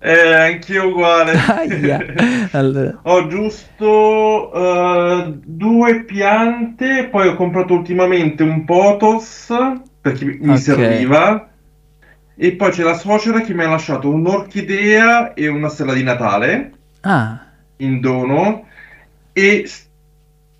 Eh, 0.00 0.34
anch'io 0.34 0.88
uguale. 0.88 1.32
Allora, 2.52 2.98
Ho 3.04 3.26
giusto 3.28 4.52
eh, 4.52 5.38
due 5.44 6.04
piante, 6.04 7.08
poi 7.10 7.28
ho 7.28 7.34
comprato 7.36 7.74
ultimamente 7.74 8.42
un 8.42 8.64
potos 8.64 9.50
perché 10.00 10.24
mi 10.24 10.38
mi 10.40 10.56
Ok. 10.56 10.58
serviva. 10.58 11.48
E 12.34 12.56
poi 12.56 12.70
c'è 12.70 12.82
la 12.82 12.94
suocera 12.94 13.40
che 13.42 13.52
mi 13.54 13.64
ha 13.64 13.68
lasciato 13.68 14.08
un'orchidea 14.10 15.34
e 15.34 15.48
una 15.48 15.68
stella 15.68 15.92
di 15.92 16.02
Natale 16.02 16.72
ah, 17.02 17.40
in 17.76 18.00
dono 18.00 18.66
e 19.32 19.64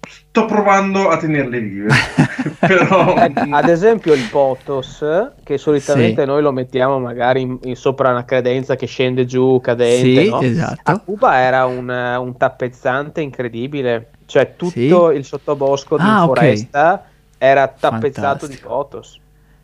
sto 0.06 0.44
provando 0.46 1.08
a 1.08 1.16
tenerle 1.16 1.60
vive. 1.60 1.90
Però 2.66 3.18
Ecco, 3.22 3.46
ad 3.48 3.68
esempio 3.68 4.12
il 4.14 4.28
potos, 4.28 5.04
che 5.42 5.58
solitamente 5.58 6.22
Sì. 6.22 6.26
noi 6.26 6.42
lo 6.42 6.52
mettiamo 6.52 6.98
magari 7.00 7.40
in, 7.42 7.58
in 7.62 7.74
sopra 7.76 8.10
una 8.10 8.24
credenza 8.24 8.76
che 8.76 8.86
scende 8.86 9.24
giù 9.26 9.60
cadente, 9.60 10.22
sì, 10.22 10.24
no? 10.24 10.52
A 10.84 10.94
esatto. 10.94 11.04
Cuba 11.04 11.38
era 11.40 11.66
un, 11.66 11.88
un 11.88 12.36
tappezzante 12.36 13.20
incredibile, 13.20 14.12
cioè 14.26 14.54
tutto 14.56 15.10
Sì? 15.10 15.16
il 15.16 15.24
sottobosco 15.24 15.98
di 15.98 16.04
Ah, 16.04 16.16
foresta 16.16 17.10
era 17.36 17.66
tappezzato 17.68 18.46
di 18.46 18.56
Fantastico. 18.56 18.68
potos. 18.68 19.19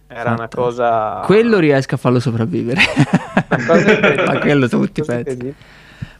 Era 0.08 0.30
una 0.30 0.48
Fantastico. 0.48 0.62
cosa... 0.62 1.22
Quello 1.24 1.58
riesco 1.58 1.94
a 1.94 1.98
farlo 1.98 2.20
sopravvivere. 2.20 2.80
una. 3.50 4.24
Ma 4.24 4.38
quello 4.38 4.68
tutti 4.68 5.00
Cosa 5.00 5.12
penso. 5.14 5.30
incredibile. 5.30 5.54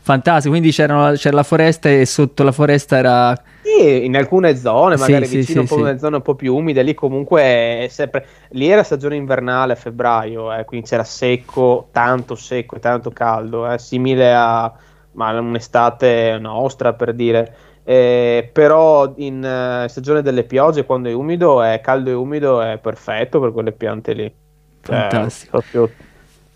Fantastico, 0.00 0.50
quindi 0.50 0.70
c'erano- 0.70 1.12
c'era 1.14 1.34
la 1.34 1.42
foresta 1.42 1.88
e 1.88 2.06
sotto 2.06 2.44
la 2.44 2.52
foresta 2.52 2.96
era... 2.96 3.42
Sì, 3.62 4.04
in 4.04 4.16
alcune 4.16 4.56
zone, 4.56 4.96
magari 4.96 5.26
sì, 5.26 5.38
vicino 5.38 5.64
sì, 5.66 5.72
un 5.72 5.80
po' 5.80 5.88
sì. 5.88 5.98
zone 5.98 6.16
un 6.16 6.22
po' 6.22 6.36
più 6.36 6.54
umide, 6.54 6.82
lì 6.82 6.94
comunque 6.94 7.42
è 7.42 7.86
sempre... 7.90 8.24
Lì 8.50 8.68
era 8.68 8.84
stagione 8.84 9.16
invernale 9.16 9.72
a 9.72 9.76
febbraio, 9.76 10.52
eh, 10.54 10.64
quindi 10.64 10.86
c'era 10.86 11.02
secco, 11.02 11.88
tanto 11.90 12.36
secco 12.36 12.76
e 12.76 12.78
tanto 12.78 13.10
caldo, 13.10 13.68
eh, 13.68 13.78
simile 13.78 14.32
a 14.32 14.72
ma 15.16 15.38
un'estate 15.38 16.38
nostra 16.38 16.92
per 16.92 17.12
dire. 17.14 17.54
Eh, 17.88 18.50
però 18.52 19.12
in 19.18 19.44
eh, 19.44 19.88
stagione 19.88 20.20
delle 20.22 20.42
piogge, 20.44 20.84
quando 20.84 21.08
è 21.08 21.12
umido, 21.12 21.62
è 21.62 21.80
caldo 21.80 22.10
e 22.10 22.14
umido, 22.14 22.60
è 22.60 22.78
perfetto 22.78 23.38
per 23.40 23.52
quelle 23.52 23.72
piante 23.72 24.12
lì. 24.12 24.34
Cioè, 24.82 25.08
Fantastico. 25.08 25.50
proprio 25.50 25.96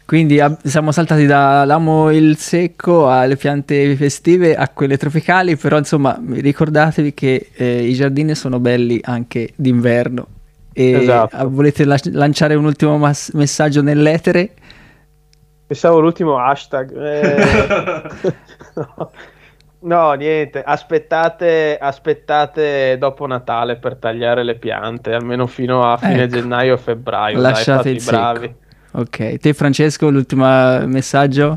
Quindi 0.04 0.40
ab- 0.40 0.60
siamo 0.64 0.90
saltati 0.90 1.24
dall'amo 1.26 2.10
il 2.10 2.36
secco 2.36 3.08
alle 3.08 3.36
piante 3.36 3.94
festive 3.94 4.56
a 4.56 4.68
quelle 4.68 4.96
tropicali, 4.98 5.56
però 5.56 5.78
insomma 5.78 6.20
ricordatevi 6.20 7.14
che 7.14 7.50
eh, 7.54 7.86
i 7.86 7.94
giardini 7.94 8.34
sono 8.34 8.58
belli 8.58 8.98
anche 9.04 9.52
d'inverno. 9.54 10.26
E 10.72 10.90
Esatto. 10.90 11.36
ah, 11.36 11.44
volete 11.44 11.84
la- 11.84 11.98
lanciare 12.12 12.54
un 12.56 12.64
ultimo 12.64 12.98
mas- 12.98 13.30
messaggio 13.34 13.82
nell'etere? 13.82 14.54
Pensavo 15.66 16.00
l'ultimo 16.00 16.36
hashtag. 16.38 16.92
eh, 16.96 17.36
no. 18.74 19.10
No, 19.82 20.12
niente, 20.12 20.62
aspettate, 20.62 21.78
aspettate 21.80 22.96
dopo 22.98 23.26
Natale 23.26 23.76
per 23.76 23.96
tagliare 23.96 24.42
le 24.42 24.56
piante, 24.56 25.14
almeno 25.14 25.46
fino 25.46 25.90
a 25.90 25.96
fine 25.96 26.24
Ecco. 26.24 26.36
gennaio 26.36 26.74
o 26.74 26.76
febbraio. 26.76 27.40
Lasciate 27.40 27.84
dai, 27.84 27.96
il 27.96 28.04
bravi. 28.04 28.54
Ok, 28.92 29.38
te 29.38 29.54
Francesco, 29.54 30.10
l'ultimo 30.10 30.44
messaggio? 30.86 31.56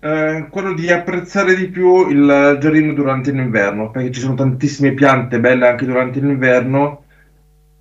Eh, 0.00 0.46
quello 0.50 0.74
di 0.74 0.90
apprezzare 0.90 1.54
di 1.54 1.68
più 1.68 2.08
il 2.08 2.58
giardino 2.60 2.92
durante 2.92 3.30
l'inverno, 3.30 3.90
perché 3.90 4.10
ci 4.10 4.20
sono 4.20 4.34
tantissime 4.34 4.92
piante 4.92 5.38
belle 5.38 5.68
anche 5.68 5.84
durante 5.84 6.18
l'inverno, 6.18 7.04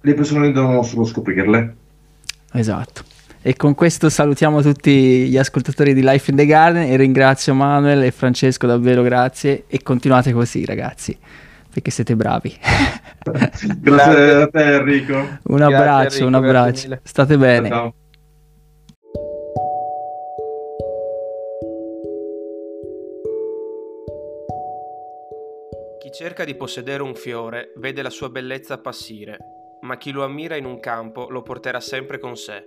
le 0.02 0.14
persone 0.14 0.52
devono 0.52 0.84
solo 0.84 1.04
scoprirle. 1.04 1.76
Esatto. 2.54 3.07
E 3.42 3.56
con 3.56 3.76
questo 3.76 4.10
salutiamo 4.10 4.62
tutti 4.62 5.28
gli 5.28 5.38
ascoltatori 5.38 5.94
di 5.94 6.02
Life 6.04 6.30
in 6.32 6.38
the 6.38 6.46
Garden 6.46 6.84
e 6.84 6.98
ringrazio 6.98 7.54
Manuel 7.54 8.04
e 8.04 8.12
Francesco 8.12 8.68
davvero 8.68 9.04
grazie 9.04 9.66
e 9.68 9.82
continuate 9.84 10.34
così 10.34 10.66
ragazzi 10.66 11.18
perché 11.78 11.92
siete 11.92 12.16
bravi. 12.16 12.58
Grazie 13.78 14.32
a 14.32 14.48
te 14.48 14.76
Enrico. 14.78 15.14
un 15.14 15.58
Grazie, 15.58 15.76
abbraccio, 15.76 16.18
Enrico, 16.18 16.26
un 16.26 16.34
abbraccio. 16.34 17.00
State 17.04 17.38
bene. 17.38 17.70
Ciao. 17.70 17.96
Chi 26.00 26.12
cerca 26.12 26.46
di 26.46 26.56
possedere 26.56 27.04
un 27.04 27.14
fiore 27.14 27.74
vede 27.76 28.02
la 28.02 28.10
sua 28.10 28.30
bellezza 28.30 28.74
appassire, 28.74 29.38
ma 29.82 29.98
chi 29.98 30.12
lo 30.12 30.24
ammira 30.24 30.56
in 30.56 30.66
un 30.66 30.80
campo 30.80 31.28
lo 31.30 31.44
porterà 31.44 31.80
sempre 31.80 32.18
con 32.18 32.36
sé, 32.36 32.66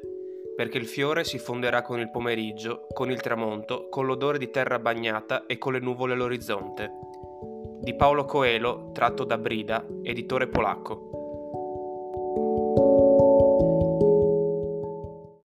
perché 0.60 0.76
il 0.76 0.86
fiore 0.86 1.24
si 1.24 1.38
fonderà 1.38 1.80
con 1.80 2.00
il 2.00 2.10
pomeriggio, 2.10 2.86
con 2.92 3.10
il 3.10 3.22
tramonto, 3.22 3.88
con 3.88 4.04
l'odore 4.04 4.36
di 4.36 4.50
terra 4.50 4.78
bagnata 4.78 5.46
e 5.46 5.56
con 5.56 5.72
le 5.72 5.78
nuvole 5.78 6.12
all'orizzonte. 6.12 6.90
Di 7.80 7.94
Paolo 7.94 8.26
Coelho, 8.26 8.90
tratto 8.92 9.24
da 9.24 9.38
Brida, 9.38 9.82
editore 10.02 10.48
polacco. 10.48 11.08